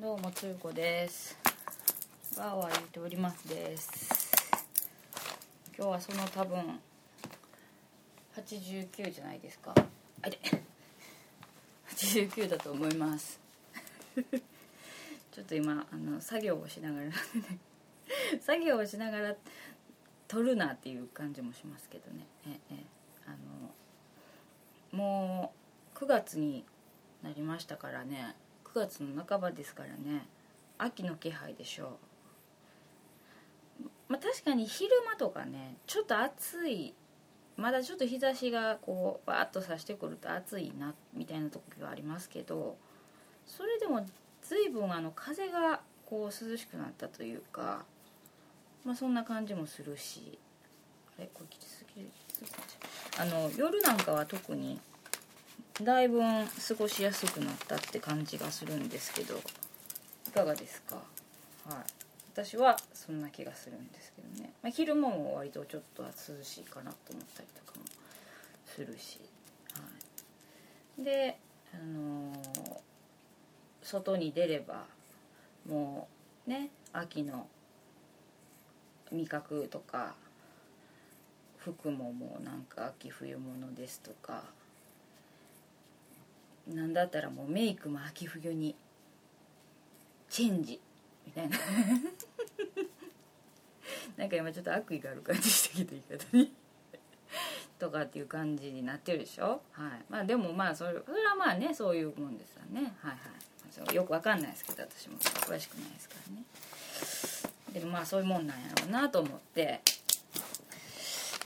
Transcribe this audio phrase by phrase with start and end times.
[0.00, 1.36] どうもつゆこです。
[2.38, 4.08] わーわー言っておりますです。
[5.76, 6.78] 今日はその多分
[8.36, 9.74] 89じゃないですか。
[10.22, 10.38] あれ
[11.88, 13.40] 89だと思います。
[15.32, 17.10] ちょっと今あの作業をしながら
[18.40, 19.34] 作業をしながら
[20.28, 22.24] 撮るなっていう感じもしますけどね。
[22.46, 22.76] ええ。
[23.26, 23.30] あ
[24.92, 25.52] のも
[25.92, 26.64] う9月に
[27.20, 28.36] なりましたからね。
[28.78, 30.24] 9月の半ばですからね。
[30.78, 31.98] 秋の気配でしょ
[33.82, 33.88] う。
[34.08, 36.94] まあ確かに昼間とかねちょっと暑い
[37.56, 42.76] まだちょっと日差しがこうバーッとさしてくると暑いなみたいな時がありますけど
[43.46, 44.06] それでも
[44.42, 47.84] 随分あの風がこう涼しくなったというか
[48.84, 50.38] まあそんな感じもするし。
[51.18, 51.28] あれ？
[51.34, 52.54] これきつすぎるきつすぎる
[53.20, 54.80] あの夜なんかは特に
[55.82, 59.40] だいぶ過ごしやすくなったって感じがするんですけど
[60.26, 60.96] いかがですか？
[61.66, 61.76] はい。
[62.32, 66.10] 私はそんな気がするんですけどね、まあ、昼間も割とちょっと涼
[66.44, 67.84] しいかなと思ったりとかも
[68.66, 69.18] するし、
[69.74, 69.80] は
[71.00, 71.38] い、で
[71.74, 72.80] あのー
[73.80, 74.84] 外に出れば
[75.66, 76.08] も
[76.46, 77.46] うね秋の
[79.10, 80.14] 味覚とか
[81.56, 84.44] 服ももうなんか秋冬物ですとか
[86.68, 88.76] なんだったらもうメイクも秋冬に
[90.28, 90.80] チェンジ
[91.26, 91.56] みたいな。
[94.16, 96.52] なんか今ちょっと悪意がある感じしてきた言い方に。
[97.78, 99.62] とかっていう感じになってるでしょ？
[99.72, 100.04] はい。
[100.08, 102.92] まあでもまあそれそれはまあねそういうもんですよね。
[103.00, 103.20] はいはい。
[103.70, 105.18] そよくわかんないですけど私も。
[105.18, 106.42] 詳しくないですからね。
[107.72, 109.80] でもまあそういうもんなんやろうなと思って。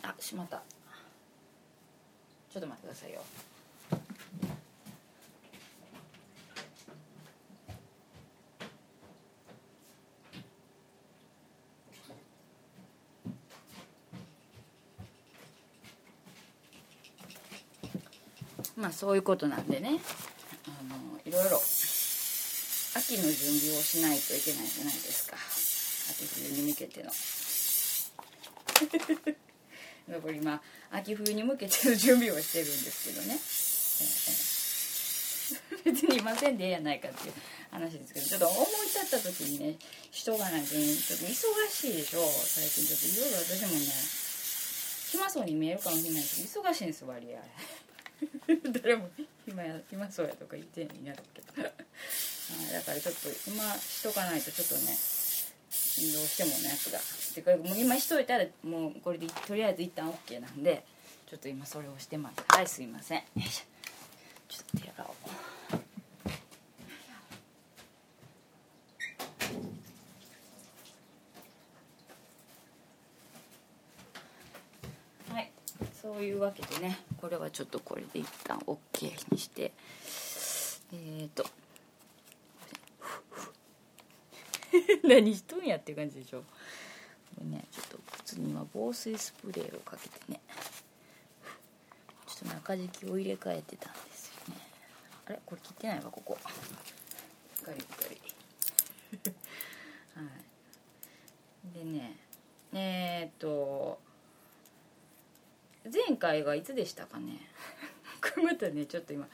[0.02, 0.62] あしまった。
[2.50, 3.22] ちょっと待ってくださいよ。
[18.92, 19.98] あそういうことなんでね。
[20.68, 21.56] あのいろいろ
[22.94, 25.36] 秋の準備をしないといけないじゃないですか。
[26.12, 27.10] 秋冬に向けての。
[30.08, 30.60] だから今
[30.90, 34.52] 秋冬に向けての準備をしてるんですけどね、ええ
[35.92, 37.34] 別にいませんでええやないかっていう
[37.70, 39.76] 話ですけどちょっと思い立った時にね
[40.10, 41.32] しとかないと、ね、ちょっと忙
[41.70, 43.86] しいでしょ最近ちょっといろいろ私もね
[45.12, 47.40] 暇そうに見えるかもしれないけど忙しいんです割合。
[48.82, 49.08] 誰も
[49.46, 51.62] 暇や暇そうやとか言ってんのにやるけど。
[51.62, 51.70] だ
[52.82, 56.98] からちょっと今しとかないとちょっとねどうしてもねやつが。
[57.34, 60.84] てかもう今しといたらもうこれでとりあえず一旦 OK なんで
[61.30, 62.44] ちょっと今それをしてます。
[62.48, 63.22] はいすいません。
[64.48, 65.12] ちょっと手洗お
[75.30, 75.50] うはい
[76.02, 79.72] そういうわけでねこれはちょっとこれで一旦 OK にして。
[80.92, 81.46] えっ、ー、と。
[85.08, 86.40] 何しとんやっていう感じでしょ。
[86.40, 86.46] こ
[87.40, 87.64] れね。
[87.70, 90.40] ちょっと靴に今防水スプレーをかけてね。
[92.26, 94.60] ちょっと中敷きを入れ替えてたんですよね。
[95.26, 95.40] あれ？
[95.46, 96.38] これ切ってないわここ。
[97.62, 98.20] ガリガリ。
[100.14, 100.22] は
[101.74, 101.78] い。
[101.78, 102.16] でね。
[102.72, 104.11] えー、っと。
[105.84, 107.40] 前回がいつでしたかね？
[108.20, 109.26] これまたねちょっと今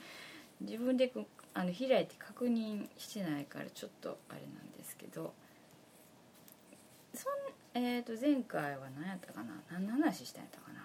[0.60, 1.12] 自分で
[1.53, 5.34] あの開いて確認してないからちょっとあれなんですけど
[7.12, 7.32] そん、
[7.75, 9.60] えー、と前回は何やったかな？
[9.70, 10.81] 何の話したんやったかな？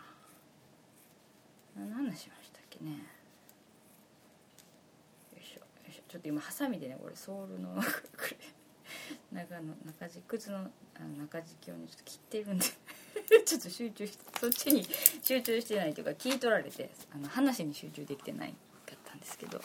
[1.77, 2.91] 何の話しましたっけね？
[2.91, 2.97] よ
[5.41, 6.01] いしょよいしょ。
[6.09, 7.75] ちょっと今ハサミでねこれソールの
[9.31, 10.59] 中の中敷靴のあ
[10.99, 12.65] の中敷きをねちょっと切ってるんで。
[13.45, 14.87] ちょっと集中してそっちに
[15.21, 18.53] 集中してないというか聞い取られてあの話に集中できてない
[18.85, 19.63] かったんですけどこ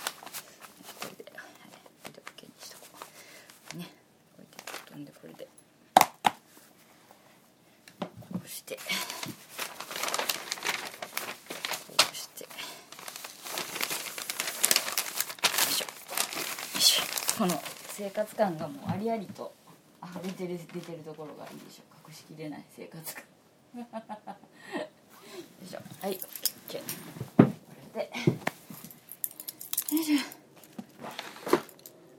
[1.17, 1.45] れで、はい、
[2.03, 2.85] これで OK にしとこ
[3.75, 3.77] う。
[3.77, 3.87] ね。
[4.37, 4.57] これで
[4.87, 5.49] 飛んでこれで。
[8.01, 8.77] こうして。
[8.77, 8.83] こ
[12.13, 12.45] うして。
[12.45, 12.51] よ
[15.71, 15.85] いしょ。
[15.85, 15.91] よ
[16.77, 17.05] いしょ。
[17.39, 19.53] この生活感がもうありありと
[20.01, 23.28] あ出てる出てるところがいいでしょ隠しきれない生活感。
[25.67, 25.79] しょ。
[26.01, 26.19] はい。
[26.69, 26.81] OK
[27.37, 27.45] こ
[27.95, 28.11] れで。
[29.97, 30.19] よいしょ。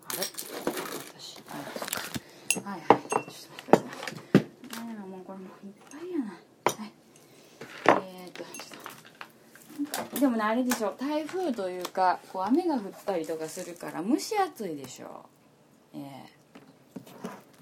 [0.07, 0.17] あれ？
[0.17, 2.69] 私あそっか？
[2.69, 2.87] はいはい。
[2.87, 4.95] ちょっと待ってください。
[5.07, 6.25] もうこれもういっぱいやな。
[6.25, 6.37] は
[6.85, 6.91] い。
[7.85, 10.95] えー、っとちょっとなんかでもねあれでしょ。
[10.99, 15.25] 台風というかこう雨が降ったりとかするから蒸し暑いでしょ。
[15.93, 16.29] ええ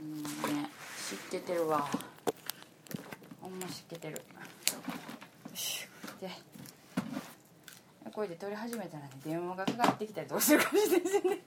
[0.02, 1.90] うんね湿気てるわ
[3.58, 4.14] ほんま湿気てる。
[4.14, 4.20] よ
[5.56, 5.88] し
[6.22, 6.30] で
[8.12, 11.40] これで撮り始めたらね電話がかかってきたりとかするかもしれないですね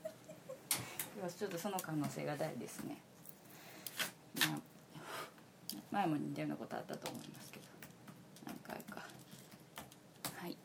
[1.39, 2.97] ちょっとその可能性が大ですね、
[4.41, 4.59] まあ、
[5.93, 7.65] 前も似たようなことあったと思いますけど。
[8.47, 9.07] 何回か。
[10.37, 10.57] はい。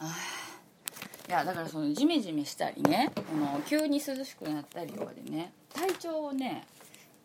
[0.00, 0.16] あ
[1.28, 5.52] いやだからそのジメジメしたりねこの急に涼しくなったりとかでね。
[5.78, 6.66] 体調をね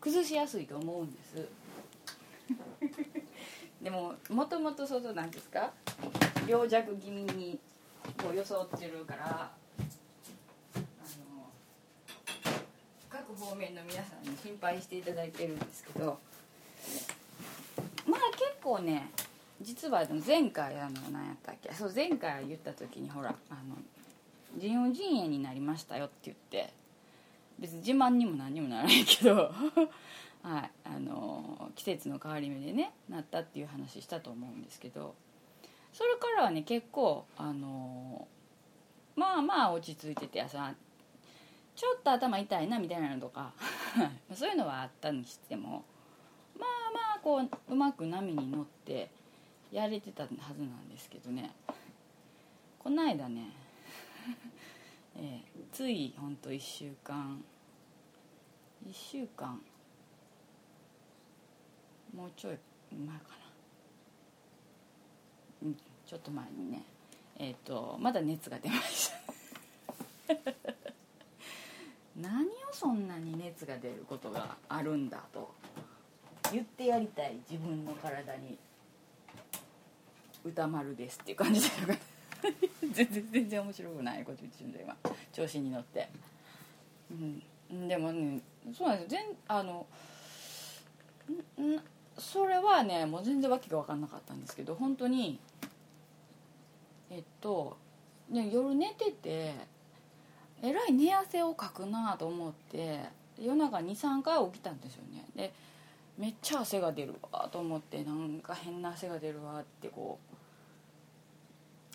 [0.00, 1.48] 崩しやすいと思うんです。
[3.82, 5.72] でももともとそのなんですか？
[6.46, 7.58] 病弱気味に
[8.22, 9.50] こう装ってるからあ
[10.76, 11.50] の
[13.08, 16.18] 各方面の皆さんに心配していただいてるんですけど
[18.06, 19.10] まあ結構ね
[19.62, 21.72] 実は前回あの何やったっけ？
[21.72, 23.76] そう前回言った時にほらあの
[24.58, 26.72] 腎盂腎炎になりましたよって言って
[27.58, 29.52] 別に自慢にも何にもならないけど
[30.42, 35.14] はいあの季節の変わり目でねなったっていう話したと思うんですけど
[35.92, 38.26] それからはね結構あの
[39.16, 40.74] まあまあ落ち着いててさ
[41.76, 43.52] ちょっと頭痛いなみたいなのとか
[44.34, 45.84] そういうのはあったにしても
[46.58, 49.10] まあまあこううまく波に乗って
[49.72, 51.50] やれてたはずなんですけどね。
[52.78, 53.50] この間ね、
[55.16, 57.42] えー、ついほんと1週間。
[58.86, 59.60] 1週間。
[62.14, 62.58] もうちょい
[62.92, 63.36] 前かな。
[65.64, 65.76] うん
[66.06, 66.82] ちょっと前にね。
[67.36, 69.10] えっ、ー、とまだ熱が出まし
[70.28, 70.34] た。
[72.16, 75.54] 何をそんなに熱が出ることがあるんだと。
[76.52, 78.58] 言ってやりたい自分の体に。
[80.44, 81.98] 歌丸ですっていう感じで
[82.92, 84.96] 全然全然面白くないこと言ってるんだ今。
[85.32, 86.08] 調子に乗って。
[87.10, 87.42] うん。
[87.88, 88.40] でもね
[88.72, 89.86] そうなんです全あの
[91.60, 91.80] ん
[92.18, 95.38] それはねもう全然訳が分かんなかったんですけど本当に
[97.10, 97.76] えっと、
[98.28, 99.54] ね、夜寝てて
[100.62, 103.00] えらい寝汗をかくなと思って
[103.38, 105.24] 夜中23回起きたんですよね。
[105.34, 105.52] で
[106.16, 110.36] めっちゃ汗が出るわと思ってなんか変な汗が出るわってこう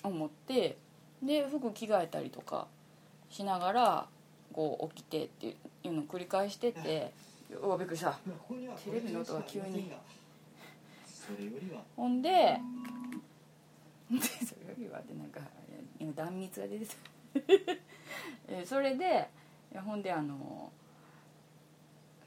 [0.03, 0.77] 思って
[1.21, 2.67] で服着替えたりとか
[3.29, 4.07] しながら
[4.53, 7.11] こう起きてっていうのを繰り返してて
[7.51, 8.11] うわびっくりした。
[8.83, 9.91] テレビの音が急に。
[11.95, 12.59] ほんで
[14.09, 15.39] それよりはってなんか
[15.99, 16.93] 今断蜜が出てた。
[18.47, 19.29] えそれで
[19.85, 20.71] ほんであの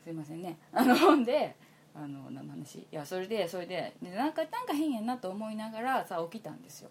[0.02, 0.56] すいませんね。
[0.72, 1.56] あのほんで
[1.94, 2.78] あの何の話？
[2.78, 6.90] いやそれでそれででなんかなんか変やなと思いながらさ起きたんですよ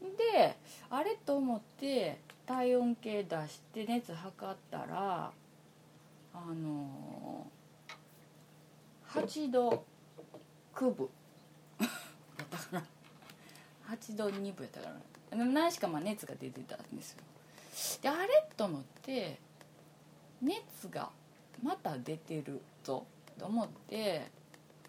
[0.00, 0.56] で
[0.90, 5.32] あれと思って体温計出して熱測ったら
[6.34, 7.46] あの
[9.08, 9.84] 8度
[10.74, 11.08] 9分。
[11.78, 11.86] だ
[12.44, 12.86] ったかな
[13.88, 14.88] 8度2分やったか
[15.30, 15.44] ら。
[15.44, 17.22] 何しかまあ熱が出てたんですよ。
[18.02, 19.38] であれと思って
[20.40, 21.10] 熱が
[21.62, 23.06] また出てるぞ
[23.38, 24.30] と思って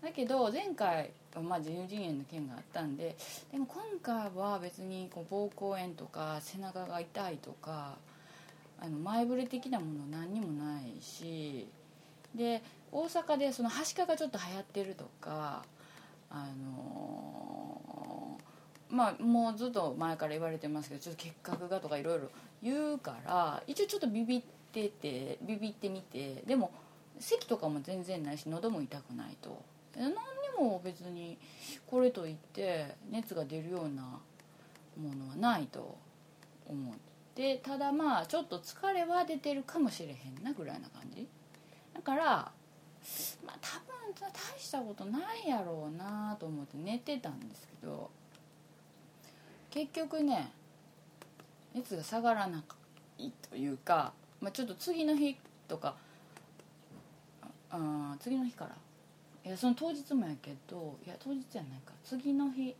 [0.02, 1.12] だけど前回
[1.44, 3.16] まあ、自由陣炎の件があったんで
[3.52, 7.96] でも今回は別にこう膀胱炎とか背中が痛いとか
[8.80, 11.68] あの前触れ的なもの何にもないし
[12.36, 15.64] で大阪でそのはしかがちょっと流行ってるとか
[16.30, 22.30] あのー、まあもうずっと前から言われてますけどちょっと結核がとかいろいろ
[22.62, 24.42] 言うから一応ちょっとビビっ
[24.72, 26.72] ててビビってみてでも
[27.20, 29.62] 咳とかも全然ないし喉も痛くないと。
[30.60, 31.38] も別に
[31.86, 34.04] これといって熱が出るような
[35.00, 35.98] ものはないと
[36.68, 36.96] 思っ
[37.36, 41.28] てただまあちょっと疲れは出てるかもしれへんなぐらいな感じ。
[41.94, 42.52] だから
[43.46, 43.98] まあ多分
[44.32, 48.10] 大したことないやろうなと思って寝てたんですけど
[49.70, 50.52] 結局ね
[51.74, 52.64] 熱が下がらな
[53.20, 55.38] いというか、まあ、ちょっと次の日
[55.68, 55.96] とか
[57.70, 58.72] あ次の日から
[59.48, 61.94] いやその当日もやけどいや当日じゃないか。
[62.04, 62.70] 次の日。
[62.70, 62.76] い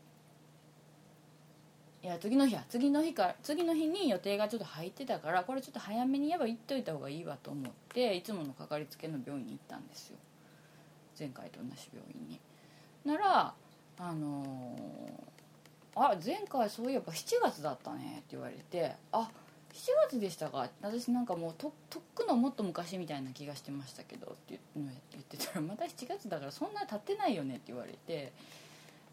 [2.04, 2.66] や次の日や。
[2.68, 10.18] 次の日か次の日に予定がちょっと入ってたからこれちょっと早めにやば行っといた方がいいわと思っていつものかかりつけの病院に行ったんですよ。
[11.18, 12.40] 前回と同じ病院に。
[13.06, 13.54] なら
[14.00, 19.32] あのー、あ前回そういえば7月だったねって言われてあ
[19.74, 20.70] 7月でしたか？
[20.82, 28.32] 私なんかもうととっくのもっと昔みたいな気がしてましたけどって言ってたらまた7月だからそんな経ってないよねって言われて。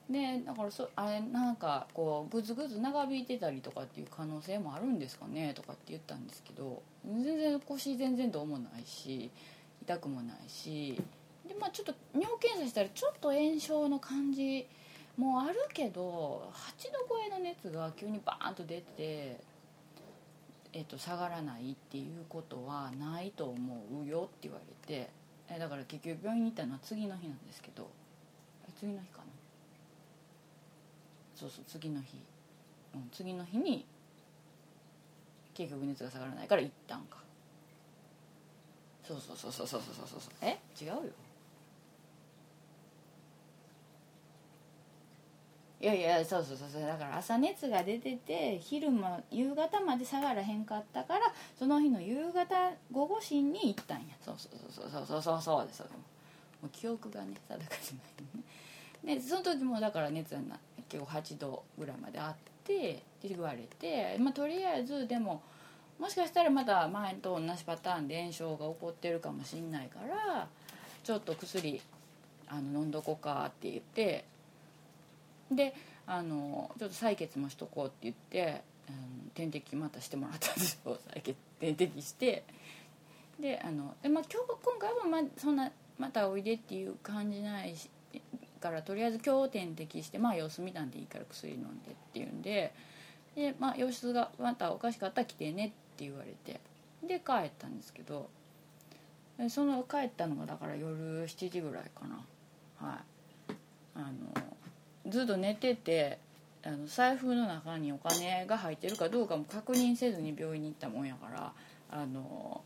[0.08, 9.30] でだからそあれなんかこうグズグズ長引いてたりとかっていう可能性もあるんですかねとかって言ったんですけど全然腰全然どうもないし
[9.82, 11.00] 痛くもないし。
[11.49, 14.66] でまあちょっと尿検査したらちょっと炎症の感じ
[15.18, 19.40] もあるけど8度超えの熱が急にバーンと出て、
[20.76, 25.09] えっと下がらないっていうことはないと思うよって言われて
[25.49, 27.88] えだから結局病院に行ったのは次の日なんですけど
[28.78, 29.25] 次の日かな？
[31.37, 32.19] そうそう次の日、
[32.95, 33.87] うん、次の日に
[35.54, 37.19] 結局熱が下がらないから行ったんか。
[39.07, 40.33] そうそうそうそうそうそうそうそう。
[40.40, 40.59] え？
[40.81, 41.02] 違うよ。
[45.84, 46.80] いやいやそうそうそうそう。
[46.80, 51.20] だから朝熱が出てて昼も夕方まで下がらへんかったから
[51.58, 54.04] その日の夕方午後診に行ったんや。
[54.24, 55.88] そうそうそうそうそうそうそうですも
[56.64, 59.16] う記憶がね定かじゃないね。
[59.16, 60.40] でその時もだから熱が
[60.88, 65.42] 結構8度ぐらいまであってって言われて、まあ、とりあえずでも
[65.98, 70.48] もしかしたらまた前と同じパターンで炎症が起こってるかもしんないから
[71.02, 71.82] ちょっと薬
[72.48, 74.24] あの飲んどこかって言って
[75.50, 75.74] で
[76.06, 80.98] あのちょっと採血もしとこうって言って、うん、点滴またしてもらったんですよ。
[81.14, 82.44] 採血点滴して。
[83.40, 87.90] であので、まあ、今日今回はまそんなまたおいでっていう感じないし
[88.60, 92.72] からとりあえず今日点滴してまあ様子見たんでいいから薬飲んでっていうんで
[93.34, 96.60] で、まあ、様子がまたおかしかったら来てねって言われて。
[97.06, 98.30] で帰ったんですけど
[99.50, 102.24] その帰ったのがだから夜7時ぐらいかな。
[102.78, 103.52] はい。
[103.96, 104.10] あの
[105.08, 106.18] ずっと寝てて
[106.64, 111.52] あの財布の中にお金が入ってるかどうかも確認せずに病院に行ったもんやから
[111.90, 112.62] あの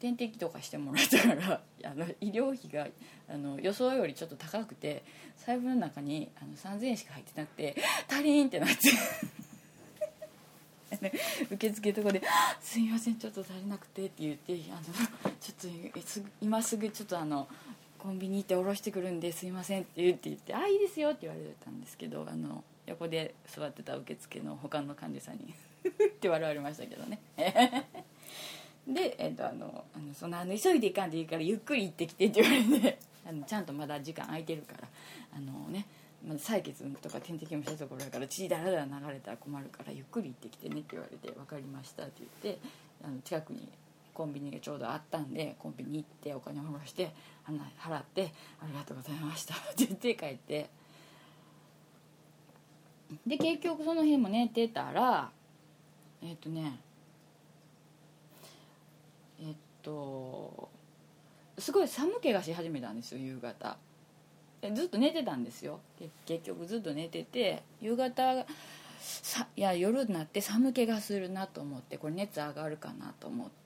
[0.00, 1.60] 点滴とかしてもらったから
[1.90, 2.88] あの医療費が
[3.28, 5.02] あの予想よりちょっと高くて
[5.46, 7.76] 財布の中にあの3000円しか入ってなくて
[8.10, 8.76] 足りんってなって。
[11.50, 12.22] 受付とかで
[12.60, 14.82] 「すいませんちょっと足りなくて」って言って「あの
[15.40, 17.48] ちょっと今すぐちょっとあの
[18.02, 25.54] コンビニ行って下ろしてくるんですいません」って言って言って「あいいですよ」って言われたんですけどあの横で座ってた受付の他の患者さんに
[25.86, 27.20] って笑われましたけどね。
[28.88, 34.88] で、えーと、あのあのそのあの急いで行かんでいいからゆっくり行ってきてって言われて あのちゃんとまだ時間空いてるから
[35.36, 35.86] あのね
[36.26, 42.60] ま、採血とか点滴もしたところだから血だらだら流れたら困るからゆっくり行ってきてねって言われて分かりましたって言って
[43.02, 43.68] あの近くに
[44.14, 47.12] コンビニがちょうどあったんでコンビニ行ってお金を下ろして
[47.78, 50.70] 払って「ありがとうございました」 って言って帰って。
[53.26, 55.30] で結局その日も寝てたら
[56.22, 56.80] えっ、とね
[59.38, 60.70] えっ、と
[61.58, 63.76] すごい寒気がし始めたんですよ夕方。
[64.74, 65.80] ずっと寝てたんですよ。
[66.24, 68.46] 結局ずっと寝てて夕方
[68.98, 73.61] さいや夜になって寒気がするなと思ってこれ熱上がるかなと思って、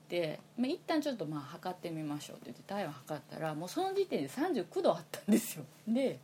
[0.57, 5.65] まあ、一旦ちょっとまあ測ってみましょうって言って体温測ったらもうその時点で39度あったんですよ。
[5.87, 6.19] で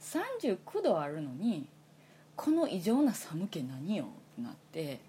[0.00, 1.66] 39度あるのに
[2.36, 5.00] この異常な寒気何よってなって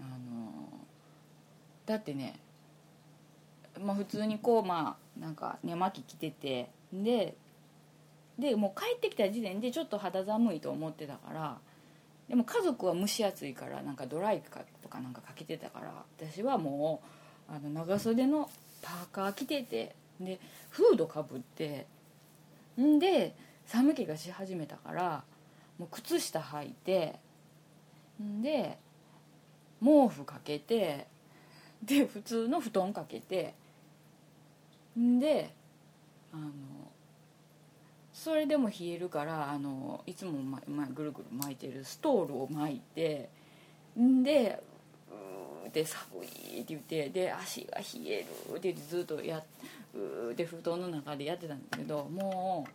[0.00, 0.52] あの
[1.86, 2.38] だってね
[3.80, 7.34] まあ普通にこうまあなんか寝巻き着ててで
[8.38, 11.58] でもう帰ってきた時点でちょっと肌寒いと思ってたから
[12.28, 14.50] でも家族は蒸し暑いからなんかドライと
[14.88, 17.21] かなんかかけてたから私はもう
[17.52, 20.40] あの長袖のパーカー着ててで
[20.70, 21.86] フードかぶって
[22.80, 23.34] んで
[23.66, 25.22] 寒気がし始めたから
[25.78, 27.20] もう靴下履いて
[28.20, 28.78] んで
[29.84, 31.06] 毛布かけて
[31.84, 33.54] で普通の布団かけて
[34.98, 35.52] んで
[36.32, 36.50] あの
[38.14, 43.28] それでも冷えるからあのいつも、ままぐるぐる巻いてるストールを巻いて
[43.98, 44.62] んで
[45.72, 49.42] 「」で寒いって言ってで足が冷えるって言ってずっとや
[49.94, 52.66] うで布団の中でやってたんだけども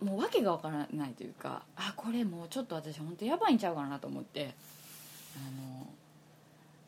[0.00, 4.54] うもう訳が分からないというかあこれもうちょっと私本当やばいんちゃうかなと思って
[5.36, 5.40] あ
[5.78, 5.86] の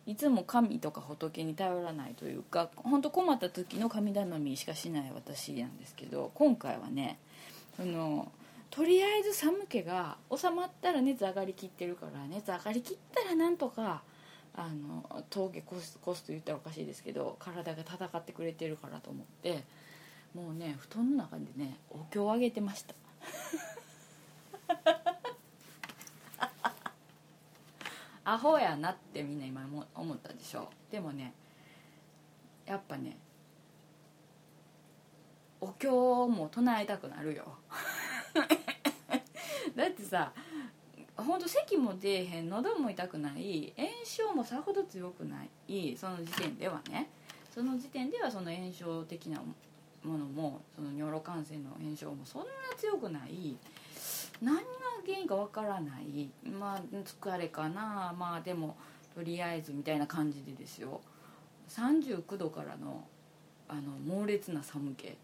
[0.07, 7.19] いつも神とか仏に頼らないというか本当困った時の神頼みしかしない私なんですけど今回はね
[7.81, 8.31] あの
[8.71, 14.03] とりあえず寒気が収まったら熱上がりきってるから熱上がりきったらなんとか
[14.57, 19.65] あの峠越す越すと言ったらおかしいですけど体が戦ってくれてるからと思って
[20.35, 22.95] もうね布団の中でねお経をあげてました。
[28.27, 30.71] アホやなってみんな今思ったでしょ。
[30.91, 31.35] でもね
[32.65, 33.19] やっぱね
[35.61, 37.59] お経も唱えたくなるよ。
[39.75, 40.33] だってさ
[41.17, 42.51] ほんと咳も出えへん。
[42.51, 43.73] 喉も痛くない。
[43.77, 45.97] 炎症もさほど強くない。
[45.97, 47.09] その時点ではね。
[47.55, 49.41] その時点ではその炎症的な
[50.03, 53.57] ものもその尿路感染の炎症もそんな強くない。
[54.43, 54.63] 何が
[55.07, 56.31] 原因かわからない。
[56.45, 58.15] まあ疲れかな。
[58.19, 58.77] まあでも
[59.15, 61.01] とりあえずみたいな感じでですよ。
[61.69, 63.07] 39度からの
[63.69, 65.17] あの猛烈な寒気。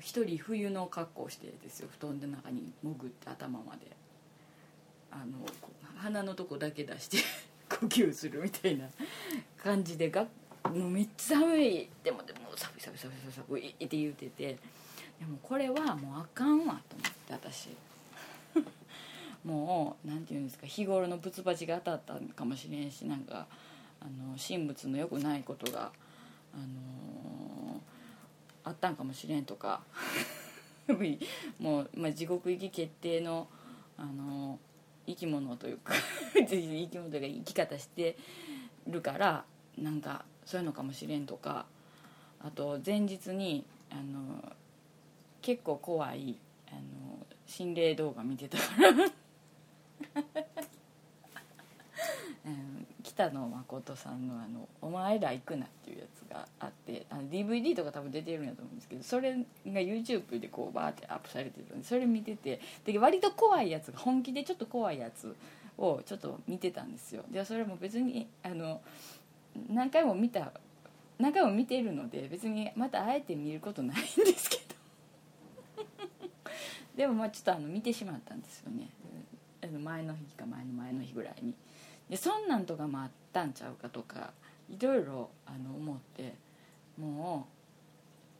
[0.00, 1.88] 一人冬の格好してですよ。
[1.98, 4.03] 布団の中に潜って頭まで。
[5.14, 5.38] あの
[5.96, 7.18] 鼻のとこだけ出して
[7.80, 8.88] 呼吸するみたいな
[9.56, 10.26] 感じでが
[10.64, 11.88] もうめっちゃ寒い。
[12.02, 14.58] でもでも寒い寒い寒い寒いって言うてて。
[15.18, 17.68] でもこれはもうあかんわと思って私。
[19.44, 23.46] もう何て言うんですか日頃のブツバチが当たったかもしれんしなんか
[24.00, 25.92] あの神仏の良くないことが
[26.52, 27.80] あのー、
[28.64, 29.82] あったんかもしれんとか。
[31.58, 33.48] もう、まあ、地獄行き決定の、
[33.96, 34.58] あのー、
[35.06, 35.94] 生き物というか
[36.34, 38.16] 生き物というか生き方して
[38.86, 39.44] るから
[39.78, 41.66] なんかそういうのかもしれんとか
[42.40, 44.54] あと前日にあの
[45.40, 46.36] 結構怖い
[46.68, 50.54] あの心霊動画見てたから。
[53.02, 62.60] 北野誠さんのあの「お前ら行くな」っていうやつがあってあの DVD とか多分出てるんやと思うんですけどそれが YouTube でこうバーってアップされてるんでそれ見てて。
[62.84, 65.34] で割と怖いやつが本気でちょっと怖いやつ
[65.78, 67.24] をちょっと見てたんですよ。
[67.30, 68.80] でそれも別にあの
[69.68, 70.52] 何回も見た
[71.18, 74.64] 何回も見てるので別にまたあえて見ることないんですけど。
[76.96, 78.88] でもまあちょっとあの見てしまったんですよね。
[79.82, 81.54] 前の日か前の前の日ぐらいに。
[82.08, 84.32] でそんなんとかもあったんちゃうかとか
[84.68, 86.34] いろいろあの思って
[86.98, 87.46] も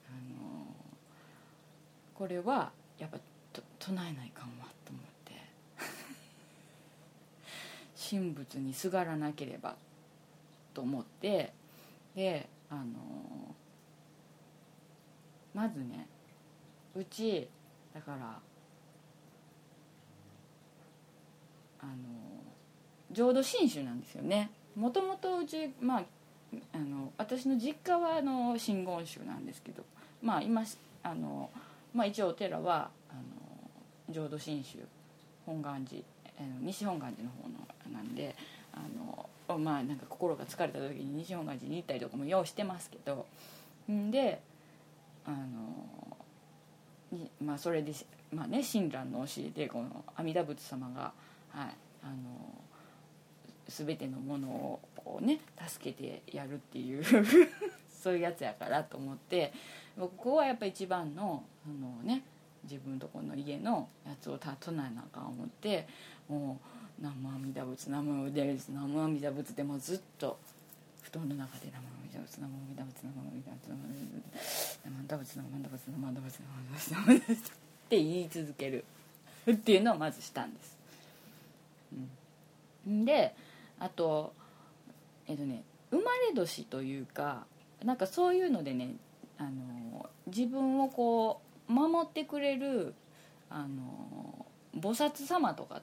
[0.06, 0.66] うあの
[2.14, 3.18] これはやっぱ
[3.52, 5.34] と唱えないかんわと思って。
[8.10, 9.76] 神仏にすがらなければ
[10.74, 11.52] と思って
[12.14, 12.84] であの
[15.54, 16.08] まずね
[16.94, 17.48] うち
[17.94, 18.40] だから
[21.80, 22.33] あの
[23.14, 24.50] 浄土真宗なんですよね。
[24.76, 26.02] もともとうちまあ
[26.72, 29.84] あの私の実家はあの真言宗なんですけど
[30.22, 30.64] まあ今
[31.02, 31.50] あの、
[31.94, 34.78] まあ、一応お寺はあの浄土真宗
[35.46, 36.02] 本願寺
[36.60, 38.34] 西本願寺の方のなんで
[38.72, 43.26] あのまあなんか心が疲れた時に西本願寺に行ったりとかもようしてますけど
[43.90, 44.40] んで
[45.26, 46.16] あの
[47.44, 47.92] まあそれで
[48.32, 51.12] まあね親鸞の教えでこの阿弥陀仏様が
[51.50, 52.14] はいあの
[53.68, 57.04] 全てのものをこうね助けてやるっていう
[58.02, 59.52] そういうやつやからと思って
[59.98, 62.22] ここはやっぱ一番のあのね
[62.64, 65.86] 自分とこの家のやつを唱えなあかん思って
[66.28, 66.66] もう
[66.98, 70.38] 「南無阿弥陀仏南無阿弥陀仏南無阿弥陀仏」でもずっと
[71.02, 77.50] 布団の中で「南無阿弥陀仏南無阿弥陀仏南無阿弥陀仏南無阿弥陀仏南無阿弥陀仏南無阿弥陀仏南無阿弥陀仏南無阿弥陀仏」
[77.84, 78.84] って言い続ける
[79.50, 80.76] っていうのをまずしたんです。
[82.86, 83.34] うん、で
[83.78, 84.32] あと
[85.26, 87.44] えっとね生まれ年というか
[87.84, 88.94] なんかそういうのでね
[89.38, 92.94] あの自分をこう守ってくれる
[93.50, 95.82] あの菩薩様とか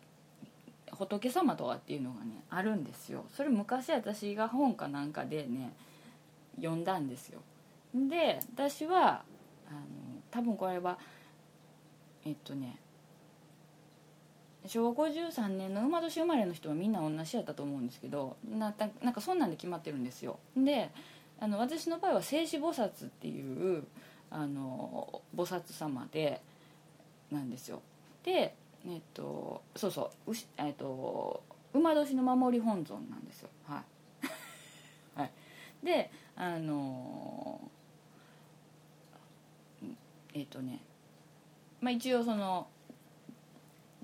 [0.91, 3.25] 仏様とかっていうのがねあるんですよ。
[3.36, 5.73] それ昔私が本かなんかでね
[6.58, 7.39] 読んだんですよ。
[7.95, 9.23] で私は
[9.69, 9.80] あの
[10.30, 10.97] 多分これは
[12.25, 12.77] えっとね
[14.67, 20.39] 昭和53年の馬年生まれの人はみんな同じやったと思うんですけどななんかそんなんで決まってるんですよ。
[20.56, 20.91] で
[21.39, 23.84] あの私の場合は静止菩薩っていう
[24.30, 26.41] あの菩薩様で
[27.32, 27.82] なんですよ。
[28.24, 28.54] で
[28.88, 31.43] えっとそうそううしえっと
[31.74, 33.50] 馬年の守り本尊なんですよ。
[33.65, 33.84] は
[35.15, 35.32] い、 はい、
[35.84, 37.60] であの
[40.34, 40.80] えっとね
[41.80, 42.67] まあ一応その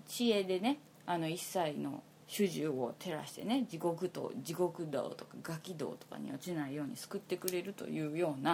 [0.08, 8.54] 知恵でねあの一切の主従を照らしてね地獄と地獄道とかガキ道とかに落ちないように救ってくれるというような、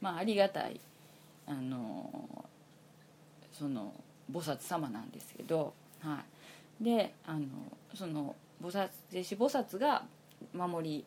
[0.00, 0.80] まあ、ありがたい
[1.46, 2.44] あの
[3.52, 3.92] その
[4.32, 6.22] 菩薩様なんですけど、は
[6.80, 7.46] い、であの
[7.94, 10.04] その菩薩弟子菩薩が
[10.54, 11.04] 守り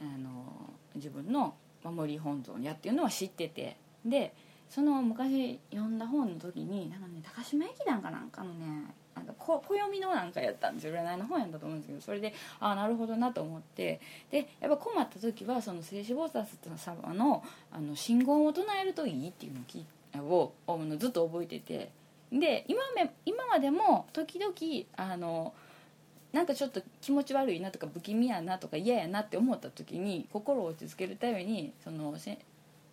[0.00, 4.34] あの自分の守り本尊やっていうのは知っててで
[4.68, 16.46] その昔読んだ本の時になんかね高島駅団かなんかのねあの暦のなんかやったんですよ占いの本やったと思うんですけどそれでああなるほどなと思ってでやっぱ困った時はその聖子菩薩
[16.76, 19.82] 様のあの信号を唱えるといいっていうのを聞
[20.20, 21.90] をずっと覚えてて
[22.30, 24.54] で今め今までも時々
[24.96, 25.52] あの
[26.32, 32.38] なんかちょっと気持ち悪いなとか不気味やなとか嫌やなって思った時に心を落ち着けるためにそのせ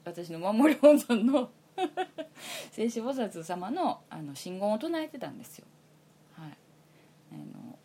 [0.04, 1.50] 私の守り本尊の
[2.72, 5.66] 聖子菩薩様のあの信言を唱えてたんですよ。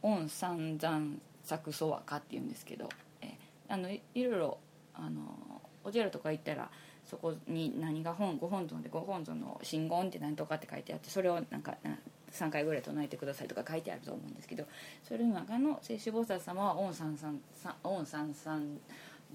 [0.04, 2.88] はい、あの御三山作祖和歌っていうんですけど
[3.20, 3.34] え
[3.68, 4.58] あのいろいろ
[4.94, 5.20] あの
[5.84, 6.70] お寺とか行ったら
[7.04, 11.76] そこに何が本ご本尊でご本尊の真言って何とかって書いてあってそれをなんか
[12.32, 14.64] 3回ぐらい唱えてくださいとか書いてあると思うんですけど
[15.06, 17.40] それの中の聖子菩薩様は御三三
[17.82, 18.78] 御三三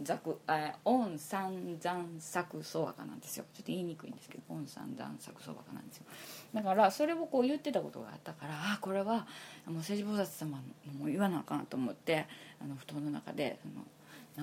[0.04, 3.46] ざくえオンサンザンサクソワカなんですよ。
[3.54, 6.06] ちょっと言いにくいんですけどオンサンザンサクソワカなんですよ。
[6.54, 9.28] だからそれをこう言ってたことがあったからあこれは
[9.66, 10.58] もう政治菩薩様
[10.98, 12.26] も言わなあかんと思って
[12.62, 13.86] あの布団の中でその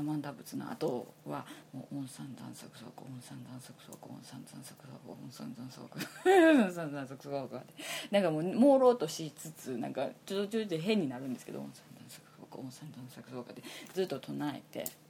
[0.03, 7.65] 生んだ仏の後はもう「オンサンザンサクソワカオンサンザンサクソワカオンサンザンサクソワカオンサンザンサクソワカオンサンザンサ」
[8.11, 13.63] なんかもう朦朧としつつなんかちょちょちょで変になるんですけど「オンサンザンサクソワカオンサンザンサクソワカ」って
[13.95, 15.06] ずっと唱えて。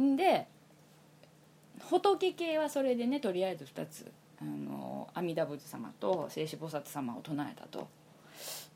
[0.00, 0.46] んで
[1.90, 7.88] 仏系はそれでねとりあえず2つあの阿弥陀仏様と聖子菩薩様を唱えたと。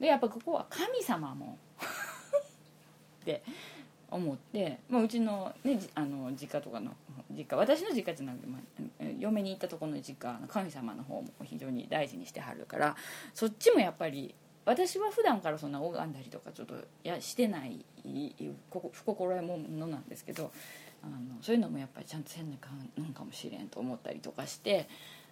[0.01, 1.57] でやっぱここは神様も
[3.25, 3.43] で
[4.11, 6.95] 思って、まあ、うちの,、ね、あの実家とかの
[7.31, 12.97] 実家私の実家じゃなくて、まあ、嫁に行ったとこの実家の神様の方も非常に大事にしてはるから
[13.33, 17.85] そっちもやっぱり私は普段からそんな拝んだりとかちょっとやしてない
[18.93, 20.53] 不心得ものなんですけど
[21.03, 24.89] あのそういうのもやっぱりちゃんとせんなかんかもしれんと思ったりとかして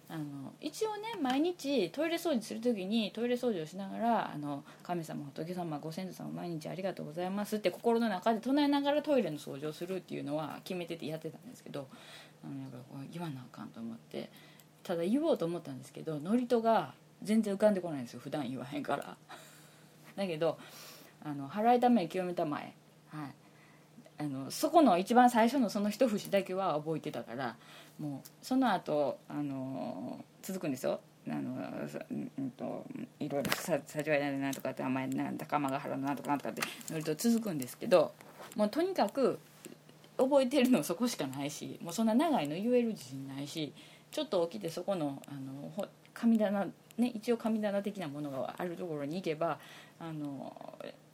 [0.09, 11.87] あの一応ね毎日トイレ掃除する時にトイレ掃除をしながらあの神様仏様ご先祖様毎日ありがとうございますって心の中で唱えながらトイレの掃除をするっていうのは決めててやってたんですけど
[12.43, 14.29] あのやっぱこう言わなあかんと思って
[14.83, 19.15] ただ言おうと思ったんですけど祝詞が全然浮かんでこないんですよ普段言わへんから。
[20.17, 20.57] だけど
[21.23, 22.73] あの払いため清めたまえ。
[23.09, 23.33] はい。
[24.21, 27.55] あのそこの一番最初のその一節だけは覚えてたから
[27.99, 30.99] もうその後あの続くんですよ。
[31.27, 31.55] あの、
[32.37, 32.83] うんと、
[33.19, 38.13] いろいろさ「さじわいなな」とかって「あんなん高間ヶ原のなとかとか」って乗ると続くんですけど
[38.55, 39.39] もうとにかく
[40.17, 43.73] 覚えてるのそこしかないしもうそんな長いの言える自信ないし
[44.11, 45.71] ちょっと起きてそこのあの
[46.13, 46.65] 神棚
[46.97, 49.59] ね一応神棚的なものがあるところに行けば
[49.99, 50.55] あの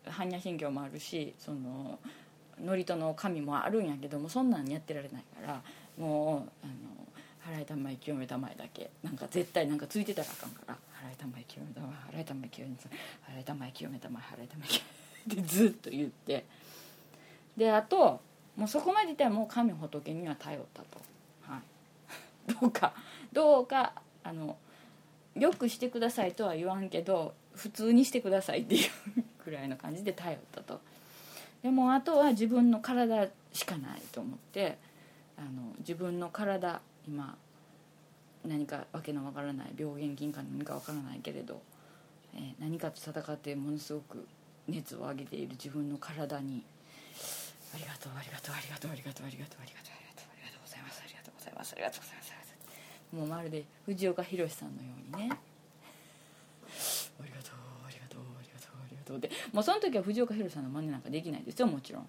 [0.05, 1.99] 般若心経もあるしその
[2.59, 5.61] 祝詞の神もあるんやけどもそんなんやってられないから
[5.97, 8.89] もうあの払いたまえ清めたまえだけ。
[9.03, 10.77] なんか絶対なんかついてたらあかんから。
[11.09, 16.45] 払いたまえ清めたまえ払いたまえ清めたまえ払いたまえ清めたまえ払いたまえ清めたまえってずっと言って
[17.55, 18.19] であと
[18.57, 20.99] もうそこまで言ったらもう神仏には頼ったと、
[21.43, 21.59] は
[22.49, 22.93] い、 どうか。
[23.31, 23.93] どうか
[24.23, 24.57] あの
[25.35, 28.89] よくしてくださいとは言わんけど普通にしてくださいっていう
[29.43, 30.81] くらいの感じで頼ったと。
[31.67, 34.77] でもあとは自分の体しかないと思って
[35.38, 37.36] あの自分の体今
[38.47, 41.62] 何かわけのわからない病原菌か何かわからないけれど、
[42.34, 44.25] えー、何かと戦ってものすごく
[44.69, 46.63] 熱を上げている自分の体に
[47.75, 52.56] ありがとうありがとうありがとうありがとうありがとうありがとうありがとうありがとうございますありがとうございますありがとうございます
[53.12, 57.56] もうまるで藤岡弘さんのようにねありがとう
[59.19, 62.07] でもうその時は藤岡弘さんの真似なんかできないですよもちろん。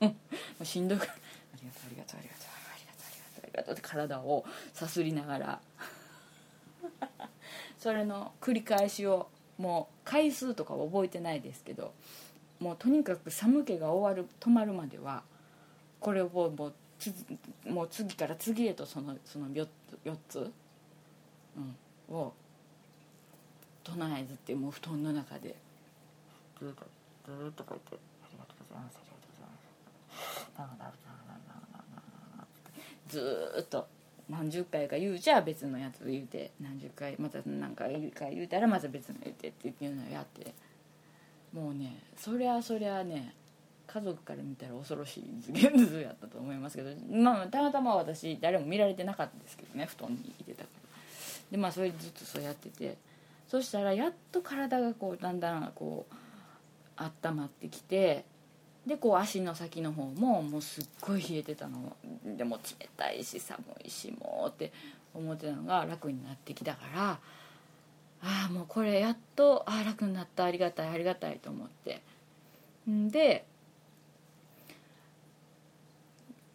[0.02, 0.14] も
[0.60, 5.60] うしんどくありがとうありがとうありがとうありがとうありがとうありがとうって体をさすりながら
[7.78, 11.92] それの繰り返しをもう回数とかは覚えてないですけど
[12.58, 15.22] もうとにかく寒気が終わる止まるまでは
[16.00, 16.72] これをもう
[17.68, 19.66] もう次から次へとそのその 4,
[20.04, 20.52] 4つ、
[22.08, 22.32] うん、を
[23.82, 25.56] 唱えずってもう布団の中で
[26.62, 26.84] ずっと
[27.26, 31.02] ずっと書いて「ありがとうございますありがとうございます」
[33.12, 33.88] ずっと
[34.30, 40.54] 何十回か言うじゃ別のやつ言うて何十回また何回か言うたらまた別の言うてっていうのをやって
[41.52, 43.34] もうねそりゃそりゃね
[43.86, 50.82] 家族から見たら恐ろしい現図やったと思いますけどまあたまたま私誰も見られてなかったですけどね布団にいてたから。
[51.50, 52.96] でまあそれずっとそうやってて
[53.48, 56.14] そしたらやっと体がこうだんだんこう
[56.96, 58.24] 温まってきて
[58.86, 61.96] でこう足の先の方ももうすっごい冷えてたの。
[62.36, 64.72] でも冷たいし寒いしもうって
[65.14, 67.10] 思ってたのが楽になってきたから
[68.22, 72.02] ああもうこれやっとああ楽になったありがたいありがたいと思って。
[72.88, 73.44] んで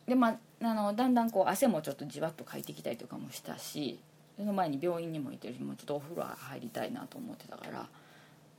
[0.08, 4.00] でまああのだんだんこう汗もちょっとじわっとかいてきたりとかもしたし
[4.38, 7.88] その前に病院にも行ってるしもうちょっとお風呂入りたいなと思ってたから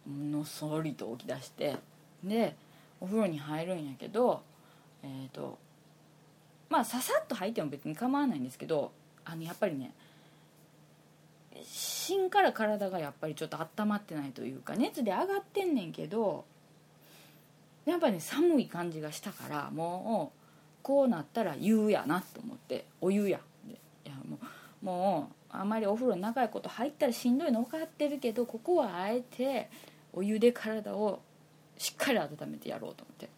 [0.08, 1.76] のそりと起き出して
[2.24, 2.56] で
[3.00, 4.42] お風呂に入るんやけど
[5.02, 5.58] えっ、ー、と
[6.68, 8.92] まあささっと入っても別に構わないんですけど
[9.24, 9.92] あのやっぱりね
[11.62, 16.44] 芯から体がやっぱりちょっと温まってないというか熱で上がってんねんけど
[17.84, 20.38] やっぱね寒い感じがしたからもう
[20.82, 23.40] こうなったら湯やなと思ってお湯や。
[24.04, 24.38] いやも
[24.82, 29.68] うもうあまりお風呂長いこと入ったらしんどいの分かってるけどここはあえて
[30.12, 31.20] お湯で体を
[31.76, 33.28] しっかり温めてやろうと思って。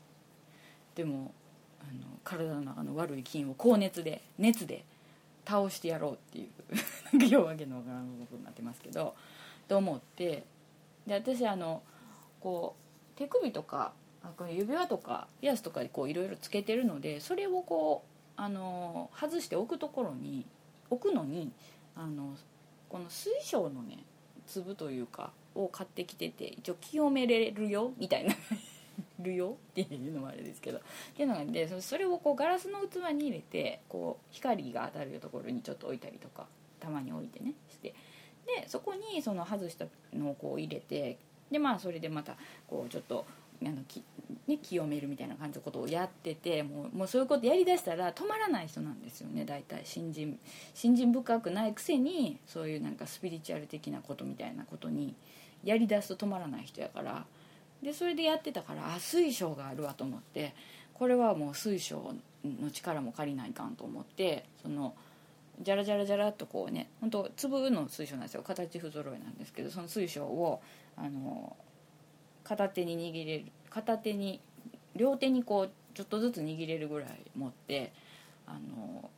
[0.95, 1.33] でも
[1.81, 4.85] あの体の中の悪い菌を高熱で熱で
[5.47, 9.15] 倒してやろうっていうなんかようわけのわからんことになってますけど
[9.69, 10.45] と思って。
[11.07, 11.83] で私あの
[12.41, 13.93] こう手首とか
[14.37, 20.47] この指輪とかピアスとかこういろいろつけてるのでそれをこうあの外して置くところに
[20.91, 21.53] 置くのに
[21.97, 22.37] あの
[22.89, 24.05] この水晶のね
[24.47, 28.35] 粒というかを買ってきてて一応清めれるよみたいな。
[29.19, 29.57] るよ？
[29.71, 30.79] っていうのもあれですけど。
[30.79, 30.81] っ
[31.15, 36.47] ていうのがでそれをこうガラスの器に入れてこう光が当たるところにちょっと置いたりとか
[36.79, 37.95] たまに置いてねして。
[38.47, 41.19] でそこにその外したのをこう入れて
[41.51, 42.37] でまあそれでまた
[42.67, 43.27] こうちょっと
[43.63, 44.03] あのき、
[44.47, 49.83] ね、清めるみたいな感じのことをやっててもうもうそういうことやりだしたら止まらない人なんですよね大体。
[49.85, 50.39] 信心
[50.75, 55.15] 信心深くないくせにそういうなんかスピリチュアル的なことみたいなことに
[55.65, 57.25] やりだすと止まらない人やから。
[57.83, 60.55] でそれでやってたからあ水晶があるわと思って
[60.93, 64.95] これはもう水晶の力も借りないかんと思ってその
[65.63, 68.43] ジャラジャラジャラっとこうね本当粒の水晶なんですよ。
[68.43, 70.61] 形不揃いなんですけどその水晶を
[70.97, 71.57] あの
[72.45, 74.41] 片手に握れる片手に
[74.97, 77.93] 両手にこうちょっとずつ握れるぐらい持って
[78.47, 79.11] あの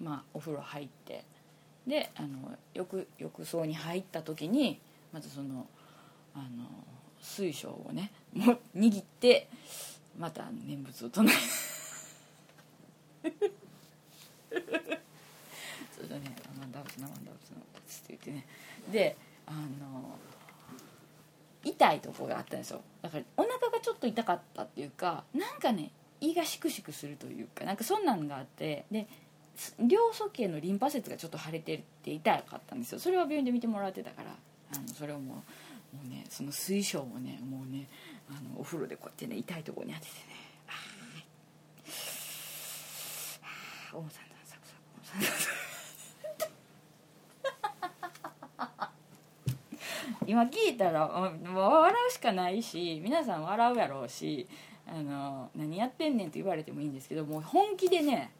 [0.00, 1.24] まあお風呂入って
[1.86, 4.80] であの浴浴槽に入った時に
[5.12, 5.66] まずその
[6.34, 6.64] あの
[7.20, 9.48] 水晶をねも握って
[10.18, 11.32] また念仏を唱え
[15.96, 18.46] そうだね「マンダブスナマンダブスナマンダブス」って言ってね。
[18.90, 20.18] であの
[21.64, 22.82] 痛いとこがあったんですよ。
[23.02, 29.06] だからお腹がちょっと痛かったっていうかなんかね胃がシクシクするというかなんかそんなんがあってで
[29.78, 32.98] 両鼠径のリンパ節がちょっと腫れてるって痛かったんですよ。
[32.98, 34.34] それは病院で見てもらってたから。
[34.74, 35.42] あのそれをも
[35.92, 37.88] うもうねその水晶をねもうね
[38.28, 40.22] あのお風呂でこうやってね痛いところに当ててね。
[43.42, 43.46] あ
[43.92, 45.20] あオウムさんだサクサクオウムさん。
[45.20, 45.52] だ
[50.26, 54.48] 今聞いたらもう笑うしかないし皆さん笑うやろうし
[54.86, 58.32] あの何やってんねんって言われてもいいんですけどもう本気でね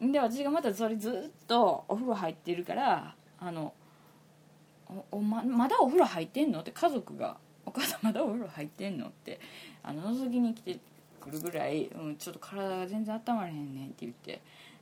[0.00, 3.72] で私がまたそれずっとお風呂入ってるからあの
[5.10, 9.40] おままだお風呂入ってんの?」って家族が「お母さん まだお風呂入ってんの?」って
[9.82, 10.78] あの覗きに来て
[11.20, 14.40] くるぐらい、うん、ちょっと体が全然温まれへんねんって言って。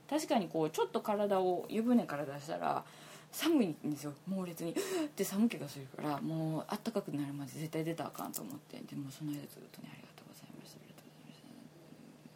[0.09, 2.83] 確かにこうちょっと体を湯船から出したら
[3.29, 4.13] 寒いんですよ。
[4.25, 4.71] 猛烈に。
[4.71, 4.75] っ
[5.09, 8.79] て寒気がするからもうあったかくなるまで絶対出たらあかんと思って。
[8.79, 11.35] でもその間ずっとね「ありがとうございましたありがとうございま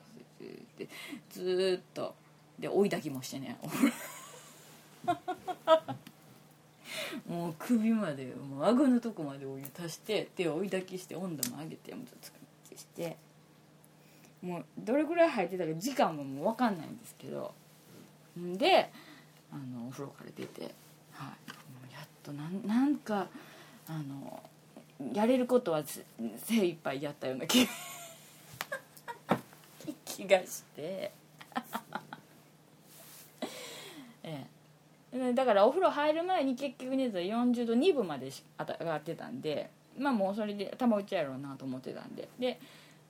[0.10, 0.90] した」って
[1.30, 2.16] ずっと
[2.60, 3.94] で追い抱きもしてねお風呂
[7.28, 12.38] もう首までもう顎のとこまでお湯足して手を追い抱きして温度も上げてもうつくっ
[12.70, 13.18] てして
[14.42, 17.54] もうどれぐらい入ってたか時間ももう分かんないんですけど
[18.36, 18.92] で
[19.52, 21.34] あのお風呂から出て、はい、も
[21.90, 23.28] うやっとなんなんか
[23.88, 24.42] あの
[25.14, 25.84] やれることは
[26.44, 27.68] 精一杯やったような気
[30.06, 31.12] 気がして
[34.24, 34.46] ええ
[35.36, 42.28] だからお風呂入る前に結局熱は40度2分まで上がってたんでまあもうそれで頭打ちやろうなと思ってたんで。
[42.40, 42.60] で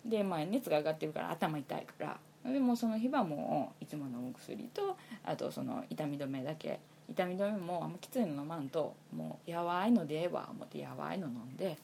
[0.04, 2.18] で、まあ、熱が上がってるから頭痛いから。
[2.52, 6.80] でもその日はもういつも飲む薬とあとその痛み止めだけ。
[7.10, 11.78] 痛み止めもあんまきついの飲まんともうやわいのでええわ思ってやわいの飲んで。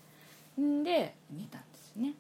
[0.60, 2.14] んで寝たんですね。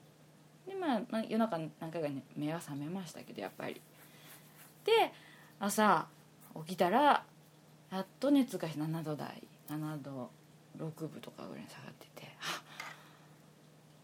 [0.67, 3.81] でまあ、まあ、夜中何回か、ね、目が覚めましたけどやっぱり。
[4.85, 5.11] で
[5.59, 6.05] 朝
[6.67, 7.23] 起きたら
[7.91, 10.29] やっと熱が7度台7度
[10.77, 12.61] 6分とかぐらい下がっててあ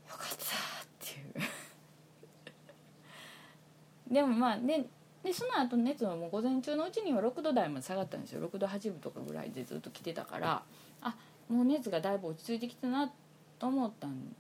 [0.09, 0.37] よかったっ
[0.99, 1.43] てい
[4.09, 4.13] う。
[4.13, 4.85] でもまあで
[5.23, 8.47] でその後熱はもう午前中のうちには6度台まで下がったんですよ。
[8.47, 10.63] 6度8分とかぐらいでずっと来てたから
[11.01, 11.15] あ
[11.49, 13.11] もう熱がだいぶ落ち着いてきたな
[13.59, 14.35] と思ったん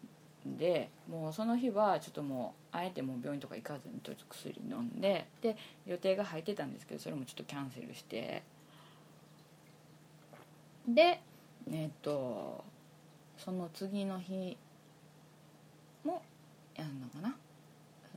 [0.45, 8.43] でもうその日はちょっともうあえてもう病院とか行かずにとりあえず薬飲んでで予定が入ってたんですけどそれもちょっとキャンセルして
[10.87, 11.21] で
[11.71, 12.63] えっ、と
[13.37, 14.57] その次の日
[16.03, 16.21] も
[16.75, 17.35] やるのかな？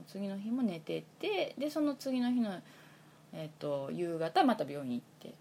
[0.09, 2.61] 次の日も寝ててでその次の日の、
[3.33, 5.35] えーと、夕方また病院行って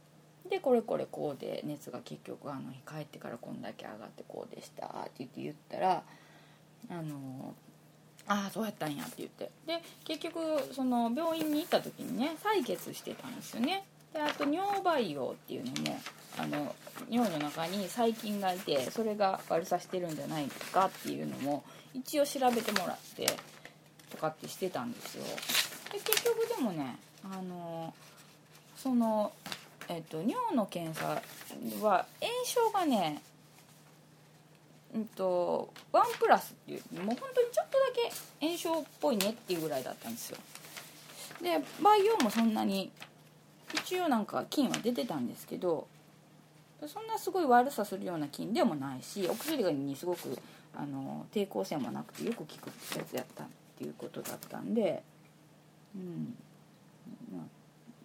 [0.49, 6.03] でこれこれこうで熱が結局あの日帰ってからこんだけ上がってこうでしたって言って言ったら
[6.89, 7.53] あの
[8.27, 10.39] ああそうやったんやって言ってで結局
[10.73, 13.83] その病院に行った時にね採血してたんですよね。
[14.15, 15.99] であと尿培養っていうのも
[16.37, 16.73] あの
[17.09, 23.27] 尿の中に細菌がいてそれが悪さしてるんじゃないかっていうのも一応調べてもらって
[24.09, 25.23] とかってしてたんですよ。
[25.91, 27.93] で結局でもねあの
[28.77, 29.33] その、
[29.89, 31.21] えっと、尿の検査
[31.85, 33.21] は炎症がね
[34.93, 40.37] うんとワンプラスっていうもう本当にちょっとだけ炎症っぽいねっていうぐらいだったんですよ。
[41.41, 42.89] で培養もそんなに
[43.73, 45.87] 一応なんか菌は出てたんですけど
[46.87, 50.37] そんなすごい悪さするような菌でもないしお薬にすごく
[50.75, 53.47] あの抵抗性もなくてよく効くってやつやったっ
[53.77, 55.01] ていうことだったんで、
[55.95, 56.35] うん、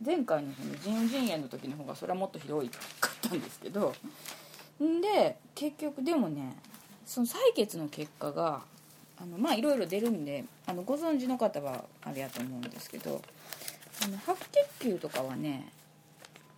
[0.04, 2.78] 前回のその腎腎炎の時の方がそれはもっとひどいか
[3.28, 3.94] ったんですけど
[4.82, 6.56] んで結局でもね
[7.04, 8.62] その採血の結果が
[9.20, 13.20] あのまあいろいろ出るんであのご存知の方はあれやと思うんですけど
[14.02, 14.38] あの白
[14.78, 15.72] 血球とかはね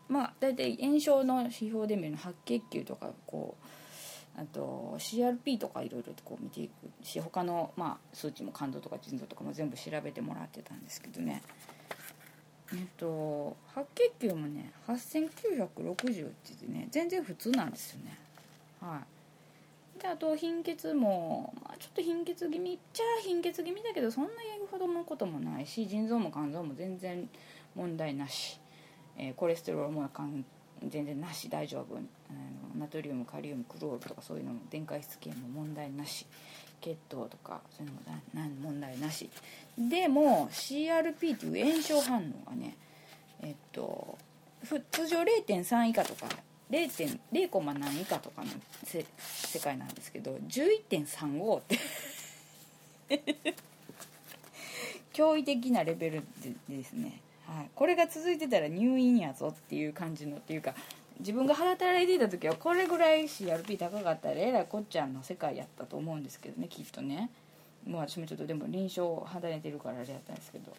[0.08, 3.66] まあ大体炎症の指標で見るの白血球とかこう
[4.40, 11.42] あと CRP とかいろいろこう見ていくし他の、まあ、数値も感動とか腎臓とかも全部調べてもらってたんですけどね。
[12.72, 13.86] えっと白
[14.18, 18.18] 血球もね8960って言ってね全然普通なんですよね。
[18.80, 19.11] はい。
[20.02, 27.28] であと貧血も、まあ、ちょっと貧血気味っちゃ貧血気味だけどそんな言うほどのこともないし腎臓も肝臓も全然
[27.76, 28.58] 問題なし、
[29.16, 30.10] えー、コレステロールも
[30.88, 31.96] 全然なし大丈夫。
[31.96, 36.26] あのナトリウムカリウムクロールとかそういうのも電解質系も問題なし。
[36.80, 39.30] 血糖とかそういうのも問題なし。
[39.78, 42.76] でも CRP という炎症反応がね
[43.40, 44.18] えっと
[44.90, 46.26] 通常0.3以下とか
[46.72, 47.18] 0.
[47.30, 48.48] 0コマ何以下とかの
[48.84, 51.78] 世界なんですけど11.35って
[55.12, 56.22] 驚異的なレベル
[56.68, 57.20] でですね。
[57.46, 60.74] はい、これが続いてたら入院やぞっていう感じのっていうか
[61.18, 67.30] 自分が働いていた時はこれぐらい CRP 高かったらえらいこっちゃんの世界やったと思うんですけどねきっとね。
[67.84, 70.72] もう私もちょっとでも臨床を働いてるからあれやったんですけど。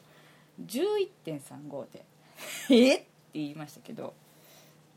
[0.66, 2.06] 11.35で
[2.70, 3.00] えっ？
[3.00, 4.16] って言いましたけど。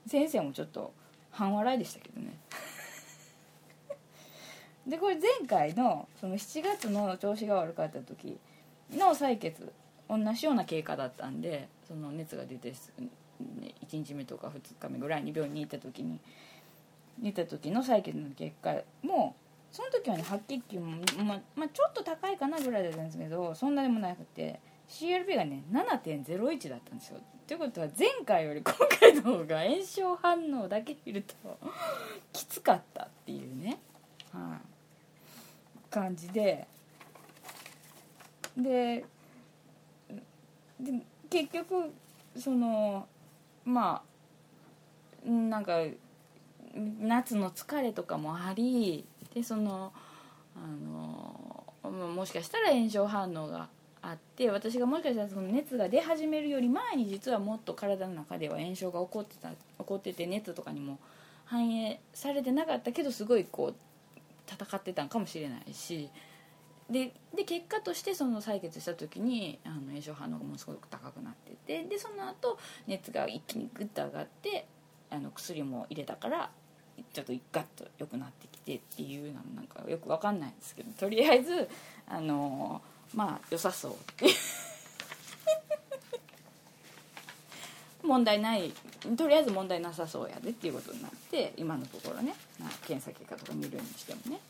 [0.07, 0.93] 先生もちょっと
[1.31, 2.39] 半笑いでしたけどね。
[4.87, 8.39] でこれ前回のその7月の調子が悪かった時
[8.93, 9.73] の採血
[10.09, 16.21] 同じような経過だったんでその熱が出て1日目とか2日目ぐらいに病院に行った時に
[17.19, 19.35] 寝た時の採血の結果も
[19.73, 27.21] その時はね白血球も、ままあ、ちょっと高いかなぐらいだったんですけどそんなでもなくて CRP がね7.01だったんですよ。
[27.47, 31.59] ということは前回より今回の方が炎症反応だけ見ると
[32.33, 33.79] きつかったっていうね、
[34.33, 36.67] はい、感じで
[38.57, 39.05] で
[41.31, 41.93] 結局
[42.37, 43.07] その
[43.65, 44.03] ま
[45.25, 45.79] あなんか
[47.01, 49.93] 夏の疲れとかもありでその
[50.57, 53.69] あのもしかしたら炎症反応が
[54.07, 60.99] あって私がもしかしたらその熱が出始めるより前に実はもっと体の中では炎症が起こってた起こってて熱とかにも
[61.45, 63.75] 反映されてなかったけどすごいこう
[64.49, 66.09] 戦ってたんかもしれないし
[66.89, 74.67] でで結果としてその採血した時にあの炎症反応がものすごく高くなっててでその後熱が一気にグッと上がって
[75.11, 76.51] あの薬も入れたから
[77.13, 81.69] ちょっとガッと良くなってきてっていうのなんかよく分かんないんですけどとりあえず
[82.07, 82.81] あの
[83.15, 83.97] まあ良さそう。
[88.07, 88.73] 問題ない
[89.17, 94.41] とりあえず問題なさそうやでっていうことになって今のところね、まあ、検査結果とか見るにしてもね。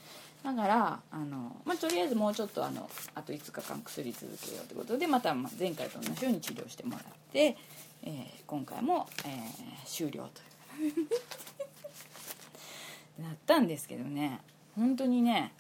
[0.45, 7.03] だからあの、まあ、とりあえずもうちょっとあのあと5日間薬続けようということでまた前回と同じように治療してもらっ
[7.33, 7.57] て、
[8.05, 8.13] えー、
[8.47, 10.95] 今回も、えー、終了という
[13.23, 14.41] なったんですけどね。
[14.77, 15.53] 本当にね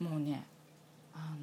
[0.00, 0.44] もうね
[1.14, 1.34] あ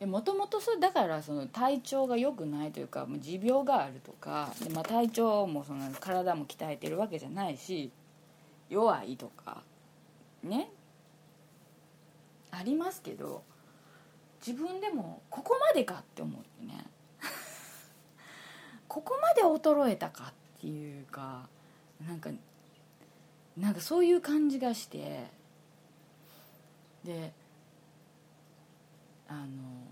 [0.00, 7.90] のもともとだからその体調が良くないというか持病があるとかで、まあ、体調もその体も鍛えてるわけじゃないし
[8.68, 9.62] 弱いとか
[10.42, 10.70] ね
[12.50, 13.42] ありますけど
[14.44, 16.84] 自分でもここまでかって思ってね。
[18.88, 21.48] ここまで衰えたかっていうか
[22.04, 22.30] なんか
[23.56, 25.30] なんかそういう感じがして
[27.04, 27.32] で
[29.28, 29.82] あの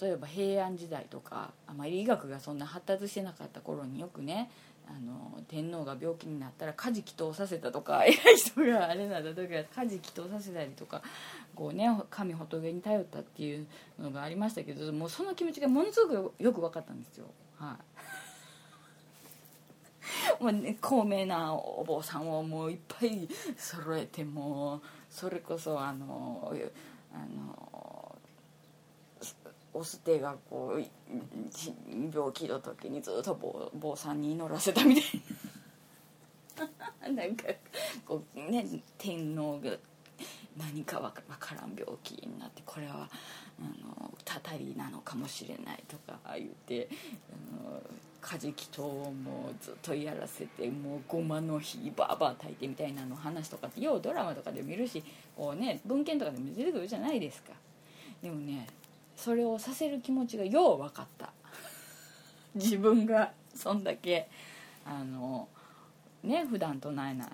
[0.00, 4.50] 例えば平安時代とかあまり医学がそんな発達してなかった頃によくね
[4.86, 11.02] あの天皇が病気になったら家事祈祷させたとか 偉い人があれなんだ時は家事祈祷させたりとか
[11.54, 13.66] こうね神仏に頼ったっていう
[13.98, 17.26] のがありましたけどもうその気持ちがものすごくよく分かったんですよ。
[17.56, 17.78] は
[20.40, 20.42] い。
[20.42, 24.82] もうね高名なお坊さんをもういっぱい揃えてもう
[25.18, 26.54] それこそあの
[27.12, 28.16] あの
[29.74, 30.80] お捨てがこう
[32.14, 35.04] 病気の時にずっと坊坊さんに祈らせたみたい
[37.02, 37.08] な。
[37.10, 37.44] なんか
[38.06, 38.64] こうね
[38.96, 39.76] 天皇が
[40.56, 43.10] 何かわからん病気になってこれは
[43.60, 46.88] あのたたりなのかもしれないとか言って
[47.30, 47.80] あの
[48.20, 55.02] カジキともうずっとやらせてもうごまの火バーバー炊いてみたいなの話とかってようドラマとかで見るし
[55.36, 57.52] こうね文献とかでも出てくるじゃないですか。
[58.22, 58.66] でもね
[59.16, 61.32] それをさせる気持ちがよう分かった。
[62.54, 64.28] 自分がそんだけ
[64.84, 65.48] あの
[66.22, 67.28] ね普段唱えない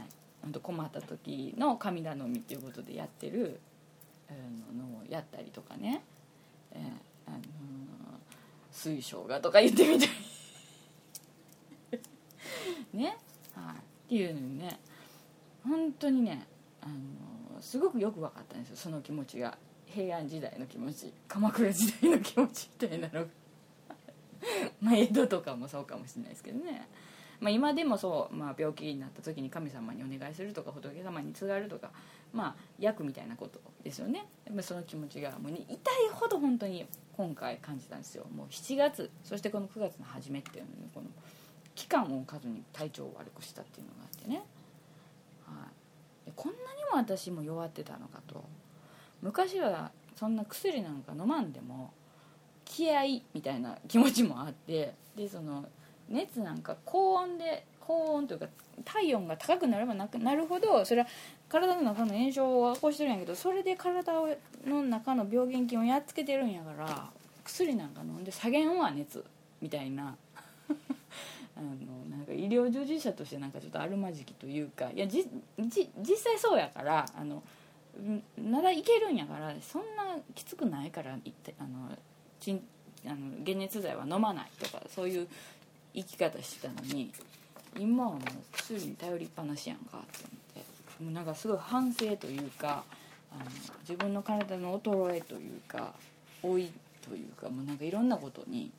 [0.62, 3.60] 困った時の神頼みっていうことでやってる
[4.76, 6.02] のをやったりとかね、
[6.74, 6.80] えー、
[7.26, 7.38] あの
[8.70, 10.08] 水晶がとか言ってみたい。
[12.92, 13.16] ね、
[13.54, 14.78] はい、っていうのにね。
[15.66, 16.46] 本当にね
[16.82, 18.76] あのすごくよく分かったんですよ。
[18.76, 19.56] その気持ちが。
[19.86, 21.12] 平安時代の気持ち。
[21.28, 23.26] 鎌倉時代の気持ちみたいなのが。
[24.80, 26.88] まあ江戸とかもそうかもしれないですけどね、
[27.44, 31.90] まあ、今でもそう、まあ、病気になった時に神様にお願いするとか仏様に継がるとか
[32.32, 34.24] まあ役みたいなことですよね。
[34.62, 35.78] その気持ちがもう、ね、痛い
[36.10, 38.24] ほど本当に今回感じたんですよ。
[38.34, 41.06] もう7月そしてこの9月の初めっていうのにこの
[41.74, 44.42] 期間を置かずに体調を悪くしたっていうのがあってね、
[45.46, 45.68] は
[46.26, 48.42] い、こんなにも私も弱ってたのかと。
[49.20, 51.92] 昔はそんな薬なんか飲まんでも
[52.64, 55.66] 気合みたいな気持ちもあってでその
[56.08, 58.46] 熱なんか高温で高温というか
[58.84, 61.06] 体温が高くなればなくなるほどそれは
[61.48, 64.12] 体の中の炎症を起こしてるんやけどそれで体
[64.66, 67.10] の中の病原菌をやっつけてるんやから
[67.44, 69.24] 薬なんか飲んで下げんわ熱
[69.60, 70.16] みたいな。
[71.56, 71.68] あの
[72.10, 75.24] なんか医療従事者としてなんかちょっとあるまじきというかいやじ
[75.60, 77.44] じ実際そうやからあの
[78.36, 81.96] ならいけるんやからそんなきつくないからあの
[82.40, 82.64] ちん
[83.06, 85.28] あの解熱剤は飲まないとかそういう
[85.94, 87.12] 生き方してたのに
[87.78, 88.20] 今はもう
[88.52, 90.64] 薬に頼りっぱなしやんかって思っ
[90.98, 92.84] てもうなんかすごい反省というか
[93.32, 95.94] あの自分の体の衰えというか
[96.42, 96.70] 老い
[97.08, 98.70] というかもうなんかいろんなことに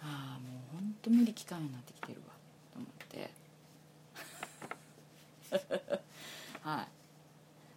[0.00, 2.34] ああもうほんと無理期間になってきてるわ
[2.72, 3.30] と思って。
[6.62, 6.88] はい。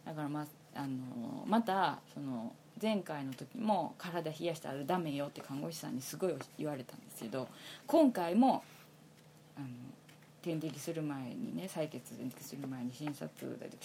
[0.06, 7.48] だからまあのまたその前回の時も体冷やしたらダメよって看護師さんにすごい言われたんですけど
[7.86, 8.62] 今回も
[9.56, 9.66] あの
[10.42, 13.28] 点滴する前にね採血点滴する前に診察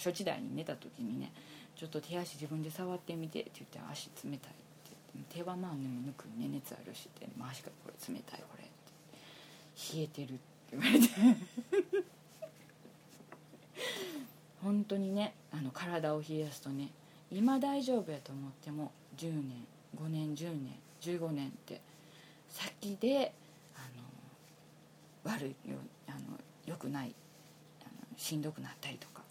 [0.02, 1.32] 処置台に寝た時にね
[1.76, 8.72] 「ちょっと手足自分で触ってみて」って言って「足冷たいって,って」手はまあ抜くね熱あるしって回しかこれ冷たいこれって。
[9.96, 10.40] 冷えてるって
[10.72, 11.08] 言われて。
[14.62, 16.88] 本当にねあの体を冷やすとね
[17.34, 19.66] 今大丈夫やと思っても10年
[20.00, 21.80] 5年10年15年って
[22.48, 23.32] 先で
[23.74, 23.80] あ
[25.26, 25.76] の悪いよ
[26.08, 26.18] あの
[26.66, 27.12] よくない
[27.82, 29.22] あのしんどくなったりとか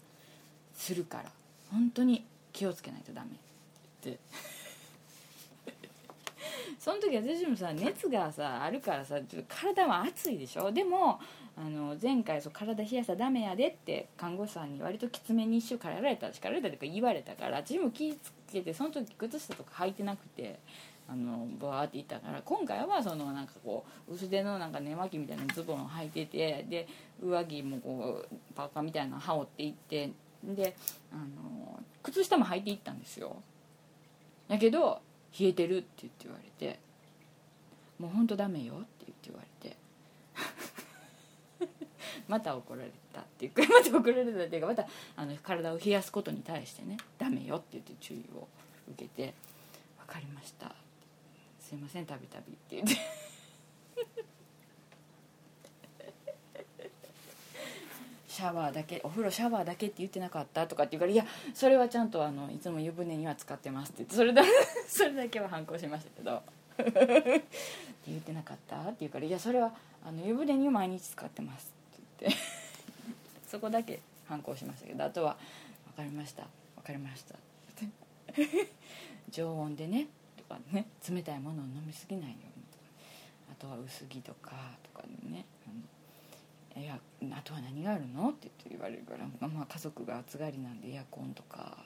[0.74, 1.30] するから
[1.70, 3.32] 本当に気をつけないとダメっ
[4.02, 4.18] て。
[6.78, 10.70] その時私もさ熱がさあるからさ体は熱いでしょ？
[10.70, 11.18] でも
[11.56, 20.58] あの前回そう体冷やしたらダメやでって看護師さんに割ときつめに一週からやられた叱られたとか言われたから私も気ぃつけてその時靴下とか履いてなくて
[21.08, 26.88] あのバーって行ったから今回はそのなんかこう薄手のなんか寝巻きみたいなズボンを履いててで
[27.22, 30.10] 上着もこうパーカーみたいなの羽織っていって
[30.42, 30.76] で
[31.12, 33.36] あの靴下も履いていったんですよ。
[34.48, 35.00] だけど
[35.38, 36.78] 冷えてるって言って言われて
[37.98, 39.83] もうほんとダメよって言って言われて。
[42.28, 48.48] また怒られたっていうか また怒られたっていうかまたあの体を冷やすことに対してねダメよって言って注意を
[48.92, 49.34] 受けて
[50.06, 50.74] 「分かりました」
[51.60, 52.94] すいませんたびたび」って言って。
[58.26, 64.42] シャワーだけお風呂シャワーだけって言ってなかったとかって言うから「いやそれはちゃんとあのいつも湯船には使ってます」って言ってそれだ
[64.88, 66.42] それだけは反抗しましたけど。
[66.82, 67.42] って
[68.08, 69.72] 言ってなかったって言うから「いやそれは
[70.04, 71.72] あの湯船に毎日使ってます」
[73.46, 75.36] そこだけ反抗しましたけどあとは
[75.86, 76.46] 「分かりました
[76.76, 77.38] 分かりました」っ
[77.76, 77.88] て
[79.30, 82.84] 常温でねとかね冷たいものを飲みすぎないようにとか。
[83.52, 85.44] あとは薄着とかとかね
[86.76, 86.98] 「いや
[87.30, 91.84] あとは何があるの?」って言われるから「まあ、家族が暑がりなんでエアコンとか」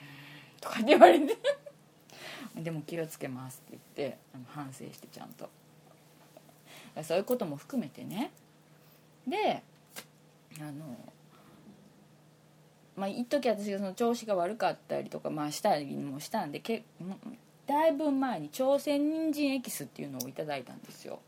[0.60, 1.36] とかって言われて。
[2.56, 5.48] でも気をつけますって言って反省してちゃんと。
[7.04, 8.32] そういうことも含めてね
[9.30, 9.62] で
[10.60, 10.96] あの
[12.96, 16.84] まあ一時私がその調子が悪かったりとかまあしたりもしたんでけ
[17.66, 21.20] だいぶ前に朝鮮人参エキスっていうのをいただいたんですよ。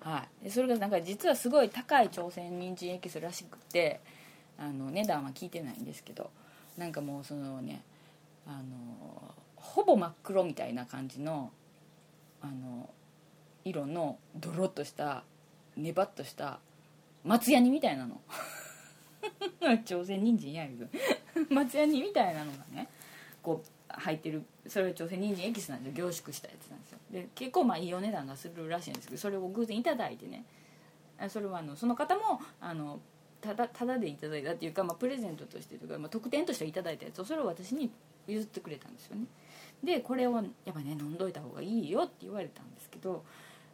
[0.00, 0.44] はい。
[0.44, 4.00] でそれがなんか実はすごい高い朝鮮人参エキスらしくて
[4.58, 6.30] あの値段は聞いてないんですけど
[6.76, 7.82] なんかもうそのね
[8.46, 11.50] あのほぼ真っ黒みたいな感じの
[12.42, 12.90] あの
[13.64, 15.24] 色のドロッとした
[15.76, 16.60] ネバッとした
[17.26, 18.20] 松ヤニみたいなの。
[19.84, 20.88] 朝鮮人参やる
[21.50, 22.88] 松ヤニみたいなのがね
[23.42, 24.44] こう入ってる。
[24.66, 26.98] それは朝鮮人参エキスなんで凝縮したやつなんですよ。
[27.10, 30.44] で結構まあいいお値段がするらしいんですけどそれを偶然いただいてね。
[31.28, 33.00] それはあのその方もあの
[33.40, 37.90] ただただでいただいたっていうか、まあ、プレゼントとしてとか、まあ、特典としていただいたやつをそれを私に
[38.26, 39.26] 譲ってくれたんですよね。
[39.82, 43.24] でこれをやっぱね飲んどいた方がいいよって言われたんですけど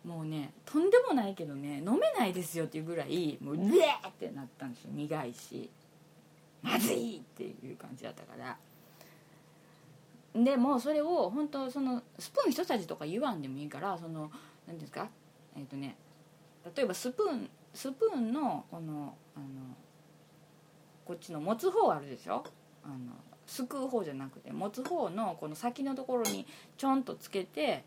[0.04, 4.90] もうねとんでもないけどね飲めないですよっていうぐらいもううえーってなったんですよ。
[4.92, 5.70] 苦いし。
[6.62, 8.56] まずいっていう感じだったから。
[10.34, 14.30] でもそれを本当そのスプーン一さじとか言わんでもいいからその
[14.66, 15.08] 何ですか？
[15.54, 15.96] えっ、ー、とね
[16.76, 19.46] 例えばスプーンスプーンのこのあの
[21.04, 22.44] こっちの持つ方あるでしょ？
[22.84, 22.96] あの
[23.46, 26.46] すくう方じゃなくて持つ方のこの先のところに
[26.78, 27.84] ちょんとつけて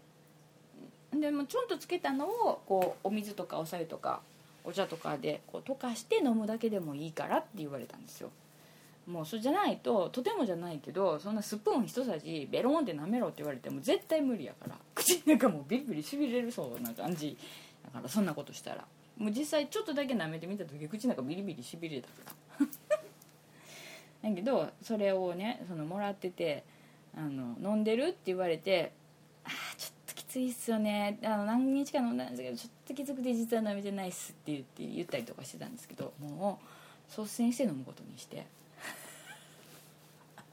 [1.19, 4.21] でもちょんとつけたのをこうお水とかお酒とか
[4.63, 8.31] お茶とかでこう溶かして飲むだけでもいいからって言われたんですよ。
[9.07, 17.37] もうそれじゃないととてもじゃないけどそんなスプーン一さじベロンって舐めろって言われても絶対無理やから 口の中もビリビリしびれるそうな感じ
[17.83, 18.85] だからそんなことしたら。
[19.17, 22.67] もう実際ちょっとだけ舐めてみた時口の中ビリビリしびれたから。
[24.29, 26.63] だけどそれをねそのもらってて
[27.15, 28.91] あの飲んでるって言われて
[29.45, 29.75] 「ああ
[30.35, 31.17] ついっすよね。
[31.23, 36.59] あの何日か飲んだんですけどちょっときつくて実は飲めてないっす」って言って言ったりとかしてたんですけども
[37.07, 38.45] う率先して飲むことにして。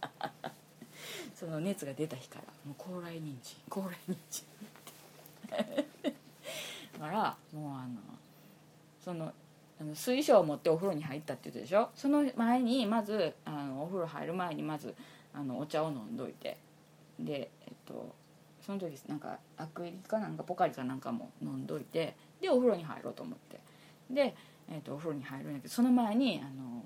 [1.34, 4.44] その熱が出た日からもう高麗人参高麗人参
[6.92, 7.98] だからもうあの
[9.04, 9.34] その
[9.80, 11.90] あの水晶を持ってお風呂に入ったって言ったでしょ？
[11.96, 14.94] その前にまずあのお風呂入る前にまず
[15.34, 16.56] あのお茶を飲んどいて。
[17.18, 18.21] でえっと
[18.64, 23.60] その時なんかアクエリかなんかポカリかなんかも飲んどいてでお風呂に入ろうと思って。
[24.10, 24.34] で、
[24.70, 26.84] えっと、お風呂に入るんだけどその前にあの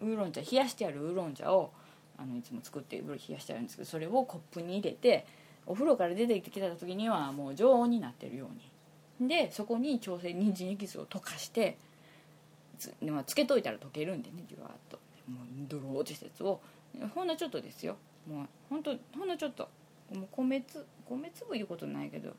[0.00, 1.72] ウーロン茶冷やしてあるウーロン茶を
[2.18, 5.26] あのいつも作って冷やしてあるんですけどそれをコップに入れて
[5.66, 9.28] お風呂から出てきてた時にはもう常温になってるように。
[9.28, 11.76] でそこに調整人参エキスを溶かして
[12.78, 14.98] つ,、まあ、つけといたら溶けるんでねじわっと。
[15.28, 16.60] もうドローってしたやつを。
[17.14, 17.96] ほんのちょっとですよ。
[18.26, 19.68] もうほんとほんのちょっと。
[20.12, 22.34] もう米つ米粒いうことないけど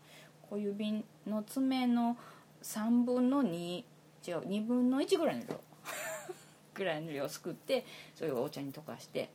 [0.50, 2.18] 小指の爪の
[2.62, 3.84] 3分の2
[4.28, 5.60] 違う2分の1ぐらいの量。
[6.74, 9.30] ぐらいの量をすくってそれをお茶に溶かして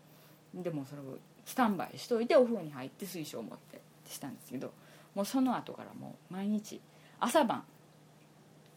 [0.54, 4.72] でもそれをスタンバイしといてお風呂に入って水晶を持ってしたんですけど
[5.14, 6.80] もうその後からもう毎日
[7.20, 7.64] 朝晩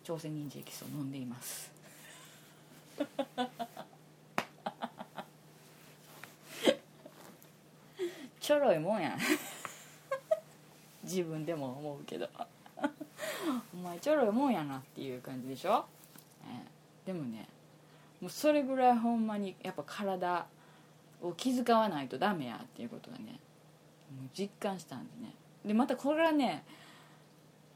[0.04, 1.72] 朝鮮人参エキスを飲んでいます。
[8.50, 9.16] ちょろいもんや。
[11.06, 12.28] 自分でも思うけど。
[13.76, 15.86] お前ちょろいもんやなっていう感じでしょ、
[16.46, 17.48] えー、でもね
[18.20, 20.48] もうそれぐらいほんまにやっぱ体
[21.22, 23.40] を気遣わないとダメやっていうことがね
[24.20, 25.36] もう実感したんでね。
[25.64, 26.66] でまたこれはね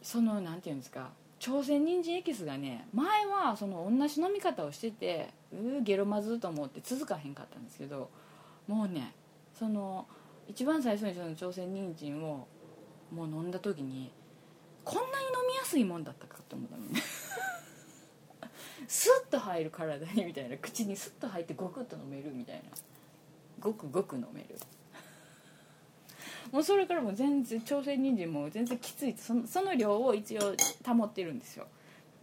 [0.01, 8.09] そのなんていうんですか朝鮮人参エキスがね前はその同じ飲み方をしててうーゲロまずと思って続かへんかったんですけど
[8.67, 9.13] もうね
[9.53, 10.07] その
[10.47, 12.47] 一番最初にその朝鮮人参を
[13.11, 14.11] もう飲んだ時に
[14.83, 16.83] こんなに飲みやすいもんだったかって思ったの。
[16.83, 17.01] ね
[18.87, 22.63] スッと入る体にみたいな口にスッと入ってゴクッと飲めるみたいな。
[23.59, 24.57] ごくごく飲める。
[26.51, 30.53] もうそれからも全然朝鮮人参も全然きついそのその量を一応
[30.85, 31.67] 保ってるんですよ。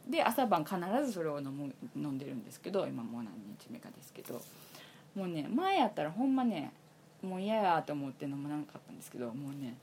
[0.09, 4.43] で朝晩必ずそれを飲む飲んでるんですけど今もう何日目かですけど。
[5.15, 6.73] もうね前やったらほんまね
[7.23, 9.77] もう嫌やと思って飲まなかったんですけどもうね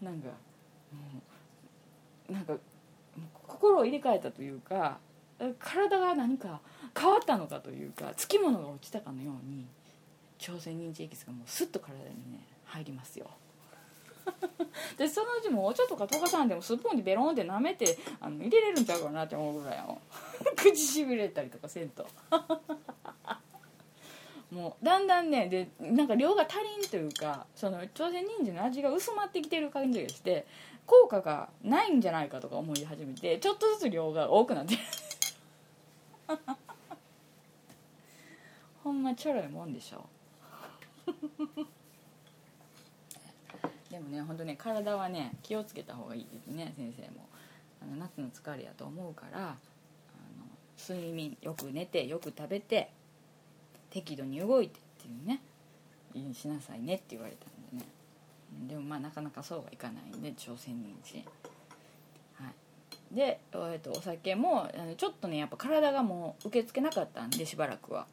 [0.00, 0.28] なんか
[2.28, 2.54] うなんか
[3.46, 4.98] 心を入れ替えたというか
[5.58, 6.60] 体が何か
[6.98, 9.66] 変わったのかというかつきものが落ちたかのように
[10.38, 13.30] 朝鮮人参エキスがもうスッと体にね入りますよ。
[14.96, 19.84] でそのうちもお茶とか溶かさんでもスプーンでベロンって舐めてあの入れれるんちゃうかなって思うぐらい
[20.54, 22.06] 口しびれたりとかせんと
[24.52, 30.46] もうだんだんねでなんか量が足りんというかその朝鮮人参の味が薄まってきてる感じがして
[30.84, 34.80] 効果がないんじゃないかとか思い始めてちょっとずつ量が多くなってる。
[38.84, 40.04] ほんまちょろいもんでしょ。
[43.90, 47.26] でもね本当ね体はね気をつけた方がいいですね先生も。
[47.80, 49.56] あの夏の疲れやと思うからあ
[50.38, 50.44] の
[50.78, 52.90] 睡眠よく寝てよく食べて
[53.92, 55.42] 適度に動いてっていうね。
[56.34, 57.90] しなさいねって言われたんでね。
[58.68, 61.22] でもまあなかなかそうはいかないんで朝鮮人参。
[62.34, 63.14] はい。
[63.14, 68.06] で、えー、とお酒もちょっとねやっぱ体がもう受け付けなかったんでしばらくは。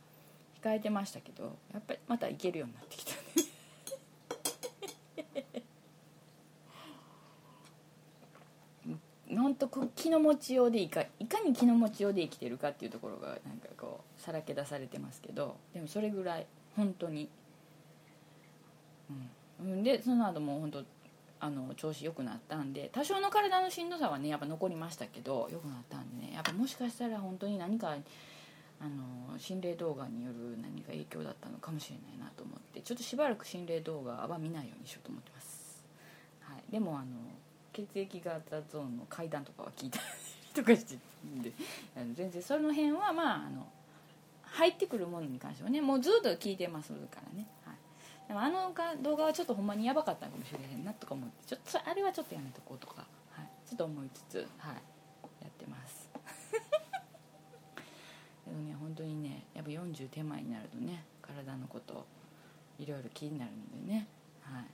[0.62, 3.49] 控えてましたけどやっぱりまたいけるようになってきたね。
[9.40, 17.30] 本当気の持ちようでいかいかに気の持ちようで生きてるかっていうところがなんかこうさらけ出されてますけどでもそれぐらい本当に
[19.62, 19.84] うん。
[19.84, 20.84] でその後も本当
[21.42, 27.96] あの調子良くなったんで多少の体のしんどさはねやっぱ残りましたけど良くなったんでねやっぱもしかしたら本当に何か
[28.82, 35.84] あの心霊動画による何か影響だったのかもしれないなと思ってちょっとしばらく心霊動画は見ないようにしようと思ってます、
[36.42, 37.08] はい、でもあの
[37.88, 40.06] 血液型ゾーンの階段とかは聞いたり
[40.54, 41.52] とかしてんで
[42.16, 43.68] 全然その辺はまああの
[44.44, 47.76] 入ってくるものに関してはねもうずっと聞いてますからね、はい、
[48.28, 54.76] でもあの動画はちょっとほんまにやばかったかもしれへんなとか思ってちょっとあれはちょっとやめとこうとか、はい、ちょっと思いつつ、はい、
[55.42, 56.10] やってます。
[58.46, 62.06] でもね本当にねやっぱ40手前になるとね体のこと
[62.80, 64.08] いろいろ気になるのでね。
[64.42, 64.66] はい。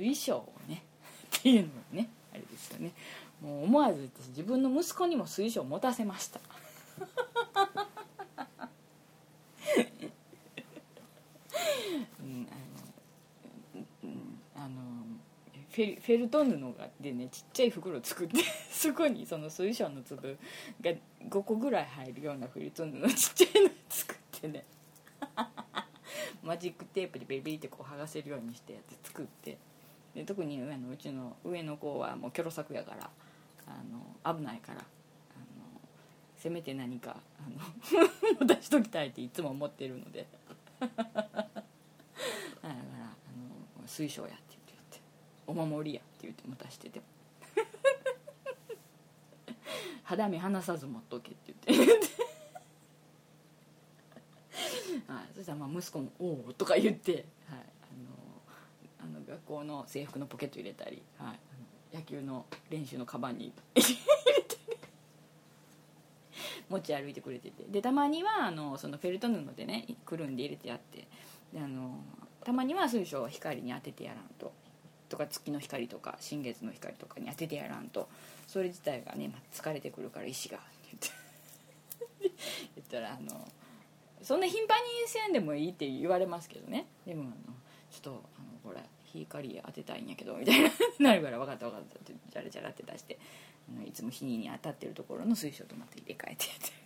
[0.00, 0.82] 水晶をね
[1.38, 2.92] っていうのねあれですよね。
[3.42, 6.40] もう思わず私自分の息子にも水晶を持たせました。
[15.70, 18.38] フェフェルト布がでねちっちゃい袋作って
[18.70, 20.36] そこにその水晶の粒
[20.80, 20.90] が
[21.28, 24.64] 5個ぐらい入るようなフェルト布ちっちゃいの作ってね。
[26.42, 29.58] マジックテープでベリベリってこう剥がせるようにしてやって作って。
[30.14, 33.10] で特に上のうちの上の子はもうキョロ作やから
[33.66, 34.86] あの危ないからあの
[36.36, 40.26] せめて何かあの 出しときたいっていつも思ってるので。
[40.80, 41.48] だから
[42.64, 42.74] あの
[43.86, 44.36] 水晶やって
[44.66, 45.00] 言って
[45.46, 47.02] お守りやって言って持たしてて
[50.04, 51.92] 肌身離さず持っとけって言って。
[55.06, 57.64] はい、そしたらまあ息子も「おお」とか言って、はい、
[59.50, 61.34] 校の制服のポケット入れたり、は
[61.92, 63.52] い、野球の練習のカバンに。
[63.74, 64.60] 入れたり
[66.68, 67.64] 持ち歩いてくれてて。
[67.68, 71.08] でたまにはあのそのフェルト布でねくるんで入れてあって。
[71.56, 71.98] あの
[72.44, 74.52] たまには水晶を光に当ててやらんと。
[75.08, 78.08] とか月の光とか新月の光とかに当ててやらんと。
[78.46, 80.58] それ自体がね、まあ、疲れてくるから石が。
[80.58, 80.60] っ
[81.00, 81.08] て
[82.76, 83.48] 言ったらあの
[84.22, 86.86] そんな頻繁にせんでもいいって言われますけどね。
[87.04, 87.32] でもあの
[87.90, 88.80] ちょっとあのこれ
[89.12, 93.18] 光当てたいんやけどみたいななるから分かった分かったってジャラジャラって出して
[93.68, 96.80] あのいつも日に当たってるところの水晶とまた入れ替えてやって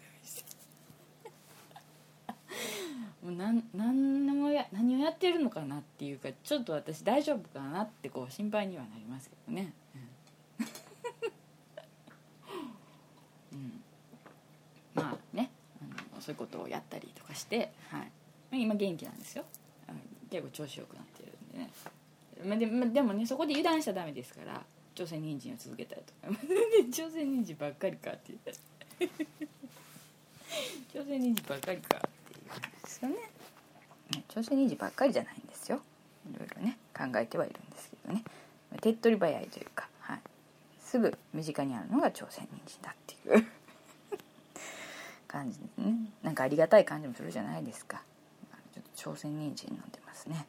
[3.25, 9.72] もう何何をや何をやってるのかなっていうかちょっと私大丈夫かなってこう心配にはなりますけどね、
[13.53, 13.81] うん、
[14.95, 15.51] まあね
[15.81, 18.03] あのそういうことをやったりとかして、は
[18.53, 19.45] い、今元気なんですよ
[20.31, 21.70] 結構調子よくなってるんでね
[22.45, 24.62] まあ、ででもねそこで油断しちゃダメですから
[24.95, 26.34] 朝鮮人参を続けたりとか
[26.92, 28.53] 朝鮮人参ばっかりかって言った
[30.92, 33.16] 朝鮮人参ばっかりかっていうんですよね。
[34.28, 35.80] 朝鮮人参ばっかりじゃないんですよ。
[36.30, 38.24] いろいろね考えてはいるんですけどね。
[38.80, 40.20] 手っ取り早いというか、はい、
[40.80, 43.47] すぐ身近にあるのが朝鮮人参だっていう。
[45.26, 45.97] 感じね。
[46.22, 48.03] なんかありがたい感じもするじゃないですか。
[48.72, 50.47] ちょっと朝鮮人参飲んでますね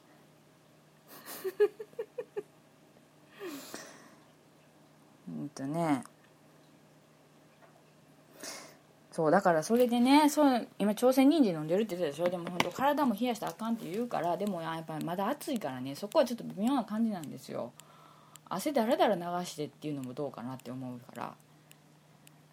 [5.28, 6.04] うんとね。
[9.12, 12.30] そうだからそれでねそう今朝鮮人参飲んでるって言ってたでしょ？
[12.30, 17.72] でも本当体も冷やしたらあかんって言うからでもやっぱりまだ暑いからねそこはちょっと微妙な感じなんですよ。
[18.50, 21.34] 汗だらだら流してっていうのもどうかなって思うから。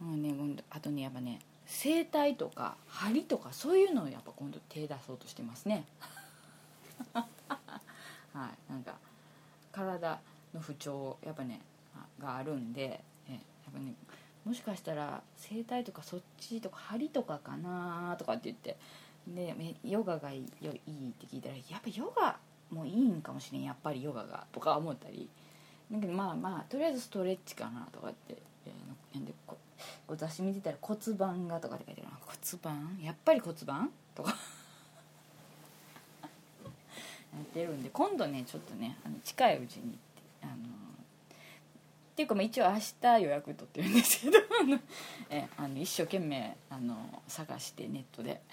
[0.01, 5.85] うんねあとねやっぱね整体とか針とかそういうのをやっぱ今度手出そうとしてますね。
[7.13, 7.27] は
[8.35, 8.95] いなんか
[9.73, 10.21] 体
[10.55, 11.61] の不調やっぱね
[12.23, 13.41] があるんでえやっ
[13.73, 13.95] ぱね
[14.45, 18.77] もしかしたら整体とかそっちとか針とかかなとかって言って
[19.29, 19.55] で
[19.85, 20.73] ヨガがいいいいっ
[21.13, 22.37] て聞いたらやっぱヨガ
[22.71, 25.29] もいいんかもしれんやっぱりヨガがとか思ったり。
[25.93, 28.35] だけどまあまあとりあえずストレッチかなとかって
[29.19, 29.59] んでこ
[30.09, 32.99] う雑誌見てたら骨盤がとかって書いてある骨盤？
[33.03, 33.91] やっぱり骨盤？
[34.15, 34.35] とか。
[36.23, 39.99] やってるんで今度ねちょっとねあの近いうちに
[40.43, 40.53] あの
[42.13, 44.39] っていうかまあ一応明日予約取ってるんですけど
[45.31, 48.41] えあの一生懸命あの探してネットで。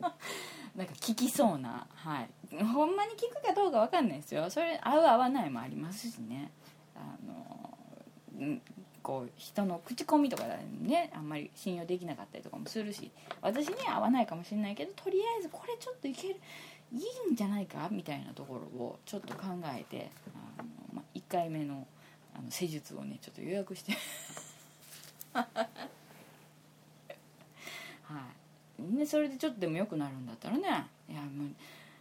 [0.00, 2.30] なんか聞きそうなはい。
[2.64, 4.48] ほんまに聞くかどうか分かんないですよ。
[4.48, 6.50] それ合う合わないもありますしね。
[6.96, 8.58] あの
[9.02, 10.44] こう人の口コミとか
[10.80, 13.10] ねあんまり信用できなかったりとかもするし
[13.40, 16.36] 私には合わないかもしれないけどとりあえずこれちょっといける
[16.92, 16.98] い
[17.30, 17.88] いんじゃないか？
[17.90, 19.44] みたいなところをちょっと考
[19.76, 20.10] えて
[20.58, 20.91] あの、
[21.32, 21.86] 回目の
[22.34, 23.92] あの施術をねちょっと予約して。
[25.32, 25.44] は
[28.78, 28.96] い。
[28.96, 30.86] でそれでちょっとでも良くなるんだったらね。
[31.08, 31.48] いやもう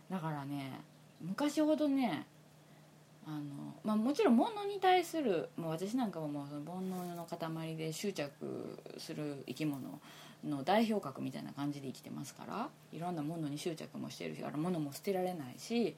[0.09, 0.79] だからね
[1.21, 2.25] 昔ほどね
[3.25, 3.39] あの、
[3.83, 9.99] まあ、もちろん物に対するもう私なんかももうその煩悩の塊で執着する生き物
[10.43, 15.95] の代表格みたいな感じで生きてますからいろんなものに執着もしてるし物も捨てられないし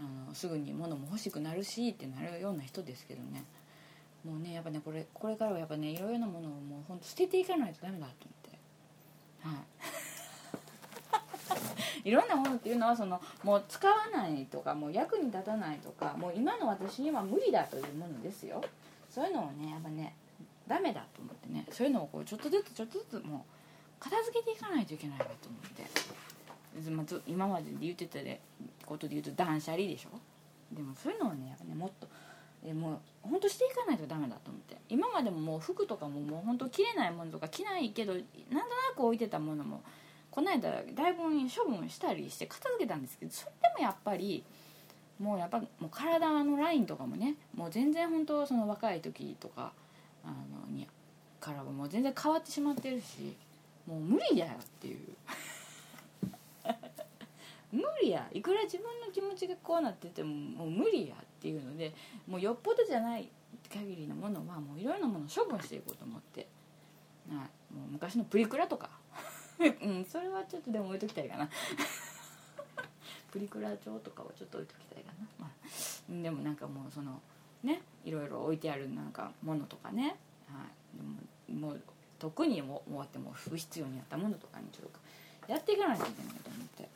[0.00, 3.44] あのすぐに物も欲しくなるしってなるような人ですけどね。
[4.24, 8.58] もうねやっぱねこれこれからはやっぱねいろいろなものをもうほんと捨てていかないとダメだと思って。
[9.48, 9.56] はい。
[12.08, 18.62] いろんなものっていうのはそのもう使わないとかもう役に立たないとかもう今の私には無理だというものですよ。
[19.10, 20.14] そういうのをねやっぱね
[20.66, 25.84] ダメだと思ってねそういうのをこうちょっとずつちょっとずつもう片付けていかないといけないなと思って。
[27.26, 28.18] 今までで言ってた
[28.86, 30.18] ことで言うと断捨離でしょ？
[30.74, 32.08] でもそういうのをねもっと
[32.64, 34.76] えもう本当していかないとダメだと思って。
[34.88, 38.62] 今までももう服とかももう本当着れないものとか着ないけどなんとな
[38.96, 39.82] く置いてたものも
[40.30, 44.42] この間だいぶ処分したりして片付けたんですけどそれでもやっぱり
[45.18, 49.72] もうやっぱもう体のラインとかもねもう全然本当その若い時とか
[50.24, 50.34] あの
[50.76, 50.88] に
[51.40, 53.36] からもう全然変わってしまってるし
[53.86, 54.98] もう無理だよっていう。
[57.74, 58.28] 無理や。
[58.32, 61.92] いくら自分の気持ちがこうなっててももう無理やっていうので
[62.26, 63.28] もうよっぽどじゃない
[63.70, 66.46] 限りのものはもういろいろなものを処分していこうと思って、
[67.28, 68.90] はい、もう昔のプリクラとか。
[69.60, 71.48] うんそれはちょっとでも置いときたいかな。
[73.30, 77.20] プリクラ帳とかはちょっと置いときたいかな、まあ、でもなんかもうその
[77.62, 80.16] ねいろいろ置いてあるなんかものとかね、
[80.48, 80.64] は
[80.94, 81.82] い、でももう
[82.18, 86.88] 特にも終わっても不必要になったものとかにちょっとやっていかないといけないと思って、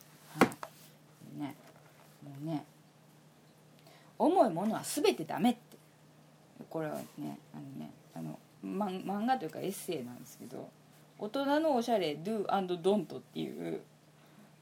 [2.29, 2.64] もうね
[4.18, 5.68] 重いものは全てダメって。
[6.68, 10.68] これはねあのねあの漫画というかエッセイなんですけど
[11.18, 13.81] 大人のおしゃれ Do&Don't っていう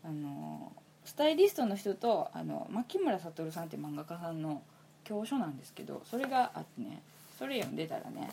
[0.05, 0.73] あの
[1.05, 4.62] スタイリストの人とあの牧村悟さんっていう漫画家さんの
[5.05, 7.03] 教書なんですけどそれがあってね
[7.39, 8.31] それ読んでたらね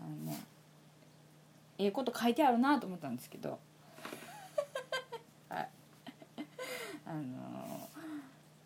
[0.00, 0.40] あのね
[1.78, 3.58] ええこと書いてあるなと思ったんですけど。
[5.48, 5.68] はい。
[7.04, 7.88] あの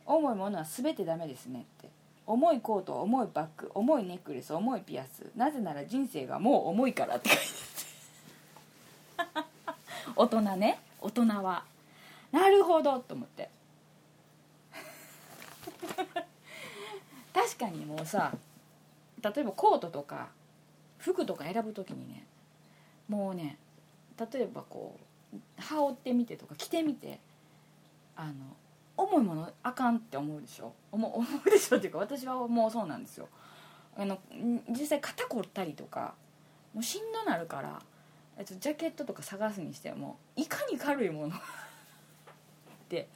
[0.07, 1.89] 重いものは全てダメですねって。
[2.27, 5.31] 重いコート重いバッグ重いネックレス重いピアス。
[5.37, 7.45] なぜなら人生がもう重いからって書いて
[9.19, 9.47] あって
[10.17, 10.81] 大人ね。
[11.01, 11.65] 大人は。
[12.33, 13.51] なるほどと思って。
[17.33, 18.33] 確かにもうさ
[19.23, 20.29] 例えばコートとか
[20.99, 22.27] 服とか選ぶ時にね
[23.09, 23.59] もうね
[24.19, 24.99] 例えばこ
[25.35, 27.21] う羽織ってみてとか着てみて
[28.17, 28.33] あの
[28.97, 30.73] 重いものあかんって思うでしょ？
[30.93, 33.29] 思 思うでしょっていうか私はもうそうなんですよ。
[33.97, 34.19] あの
[34.69, 36.15] 実際肩凝ったりとか
[36.75, 37.81] もうしんどなるから
[38.45, 41.37] ジャケットとか探すにしてもいかに軽いもの？
[41.37, 41.41] っ
[42.89, 43.09] て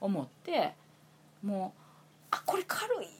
[0.00, 0.74] 思って
[1.42, 1.80] もう
[2.30, 3.10] あこれ軽いっ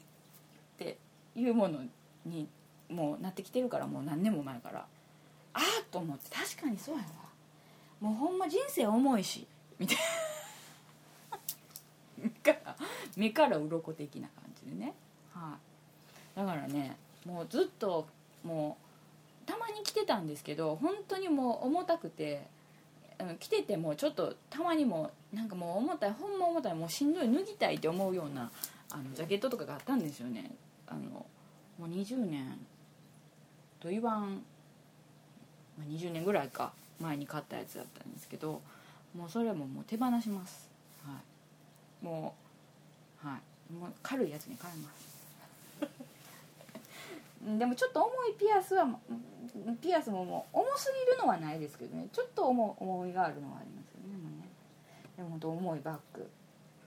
[0.77, 0.97] て
[1.35, 1.79] いうもの
[2.25, 2.47] に
[2.89, 4.85] もうなってきてるからもう何年も前から。
[5.53, 7.07] ああと思って確かにそうやわ。
[7.99, 9.45] もうほんま人生重いし
[9.77, 10.01] みたいな。
[12.21, 12.75] 目から
[13.15, 14.93] 目から鱗的な感じでね。
[15.33, 15.57] は
[16.35, 16.39] い。
[16.39, 16.95] だからね
[17.25, 18.07] もうずっと
[18.43, 18.77] も
[19.45, 22.47] うたまに着てたんですけど本当にもう重たくて
[23.39, 28.49] 着ててもちょっとたまにもなんかもう重たいほんま重たいもうしんどい脱ぎたいって思うような
[28.91, 30.51] あのジャケットとかがあったんですよね。
[30.87, 31.25] あのも
[31.81, 32.57] う20年
[33.79, 34.43] と言わん、
[35.77, 38.61] ま、20年ぐらいか前に買ったやつだったんですけど
[39.15, 40.70] もうそれももう手放します。
[42.01, 42.35] も
[43.23, 43.73] うはい。
[43.73, 45.11] もう軽いやつに変えます。
[47.57, 48.87] でもちょっと重いピアスは
[49.81, 52.07] ピアスももう重すぎるのはないですけどね。
[52.11, 54.13] ちょっと重重いがあるのはありますよね。
[54.13, 54.49] ね
[55.17, 56.29] でも本当重いバッグ。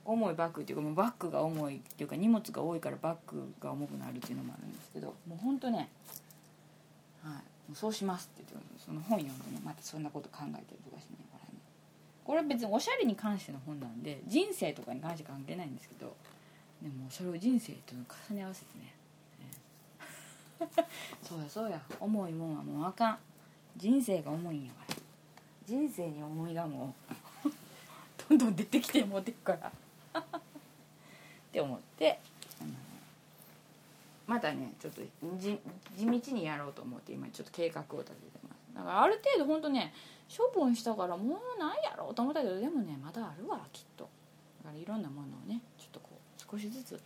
[0.05, 5.15] 重いバッグっていうかもうバッグが重いっていうか荷物が多いからバッグが重くなるっていうのもあるんですけど。
[5.27, 5.89] もう本当ね
[7.23, 7.75] はい。
[7.75, 11.19] そうしますって言ってその本読んでねまたそんなこと考えてるとかしてね
[12.25, 16.17] これは別におしゃれに関しての本なんで人生とかに関して関係ないんですけど
[16.83, 17.95] でもそれを人生と
[18.31, 18.95] 重ね合わせてね。
[21.23, 21.81] そうやそうや。
[22.01, 23.19] 重いもんはもうあかん。
[23.77, 24.97] 人生が重いんやから。
[25.67, 26.95] 人生に重いがも
[27.45, 27.51] う。
[28.29, 29.53] どんどん出てきてもうてるか
[30.15, 30.21] ら。
[30.21, 30.23] っ
[31.53, 32.19] て思って。
[34.27, 35.03] またねちょっと
[35.39, 35.59] 地
[36.07, 39.93] 道にやろうと思って今ちょっと計画を立ててますだからある程度ほんとね
[40.35, 44.09] 処分したからもうないやろと思ったけどでもねまだあるわきっと。
[44.65, 47.01] だからいろんなものをねちょっとこう少しずつ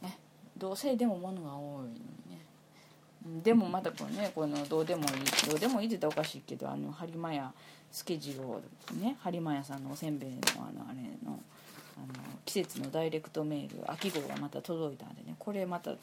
[0.00, 0.18] ね
[0.56, 1.94] どうせでも物が多いのに
[2.28, 2.40] ね。
[3.42, 5.08] でもまたこのねこのどうでもいい
[5.48, 7.52] どうでもいいって言ったらおかしいけどあの播磨屋
[7.92, 8.60] 助次郎
[8.98, 11.38] ね播磨屋さんのおせんべいのあのあれの
[12.00, 15.94] あの季節のダイレクトメール秋号がまた届いたんでねこれまたあ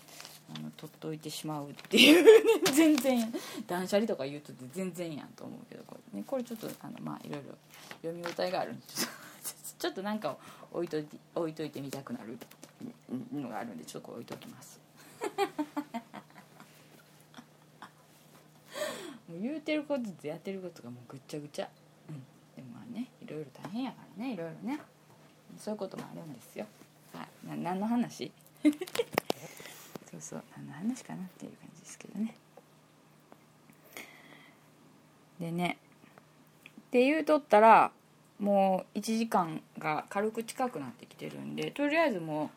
[0.59, 2.23] の取っといてしまうっていう。
[2.23, 2.31] ね
[2.73, 3.33] 全然
[3.65, 7.55] 断捨離とか言うとって全然やんと思うけどこれ,、ね、これちょっとあのまあいろいろ
[8.03, 8.83] 読み応えがあるんで
[9.79, 10.37] ちょっとなんかを
[10.73, 12.37] 置いといて置いといてみたくなる
[13.33, 14.79] のがあるんでちょっと置いときます。
[19.27, 21.69] もう言うてることとやってることがもうぐっちゃぐちゃ、
[22.09, 22.15] うん、
[22.55, 24.79] でもまあねいろいろ大変やからねいろいろね。
[25.57, 26.65] そういうこともあるんですよ。
[27.13, 27.47] はい。
[27.47, 28.31] な何の話？
[30.11, 30.43] そうそう。
[30.55, 32.35] 何の話かなっていう感じですけどね。
[35.39, 35.77] でね。
[36.87, 37.91] って言うとったら
[38.39, 42.51] もう1時間が軽く近くなってきてるんでとりあえずも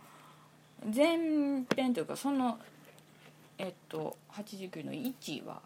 [0.84, 2.58] う前編というかその
[3.58, 5.60] えっと89の1は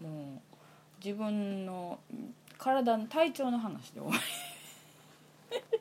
[0.00, 1.98] もう自分の
[2.58, 4.22] 体の体調の話で終わ
[5.52, 5.79] り。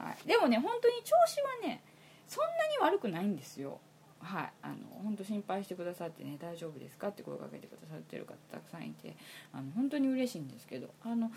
[0.00, 1.82] はい、でもね本当に調子はね
[2.26, 2.44] そん
[2.80, 3.80] なに悪くないんですよ。
[4.20, 4.52] はい。
[4.62, 9.16] あの本当心配してくださってね大丈夫ですかって声かけてくださってる方たくさんいて
[9.52, 11.30] あの本当に嬉しいんですけどあの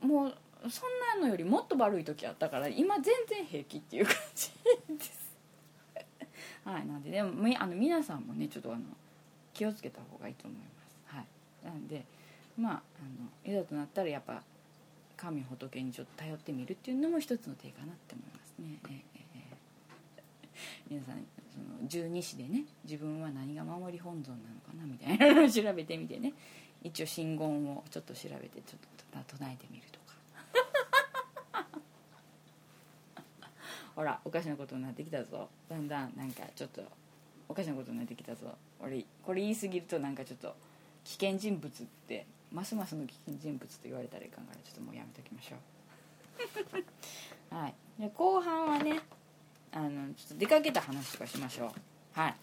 [0.00, 0.34] もう
[0.70, 4.50] そんなのよりもっと悪い時あったから今全然平気っていう感じ
[4.98, 5.36] です。
[6.64, 6.86] はい。
[6.86, 8.82] なんででもあの皆さんもねちょっとあの
[9.54, 10.98] 気をつけた方がいいと思います。
[11.06, 11.26] はい。
[11.64, 12.04] なんで
[12.58, 14.42] まああのいざとなったらやっぱ
[15.16, 19.56] 神仏にちょっと頼ってみるっていうのも一つの手かなって思いますね、ええ、
[20.90, 21.16] 皆さん
[21.52, 26.32] その十二支でね自分は何が守り本尊なのかなみたいなのを調べてみてね。
[26.82, 31.66] 一応真言をちょっと調べてちょっと唱えてみるとか。
[33.96, 35.48] ほらおかしなことになってきたぞ。
[35.68, 36.84] だんだんなんかちょっと
[37.48, 38.56] おかしなことになってきたぞ。
[38.78, 40.54] 俺これ言い過ぎるとなんかちょっと
[41.02, 42.26] 危険人物って
[42.56, 45.56] ますますの危険人物と言われたらいかんからちょっともうやめときましょ
[47.50, 47.52] う。
[47.54, 47.74] はい。
[48.00, 49.00] で後半はね
[49.72, 52.18] あのちょっと出かけた話とかしましょう。
[52.18, 52.34] はい。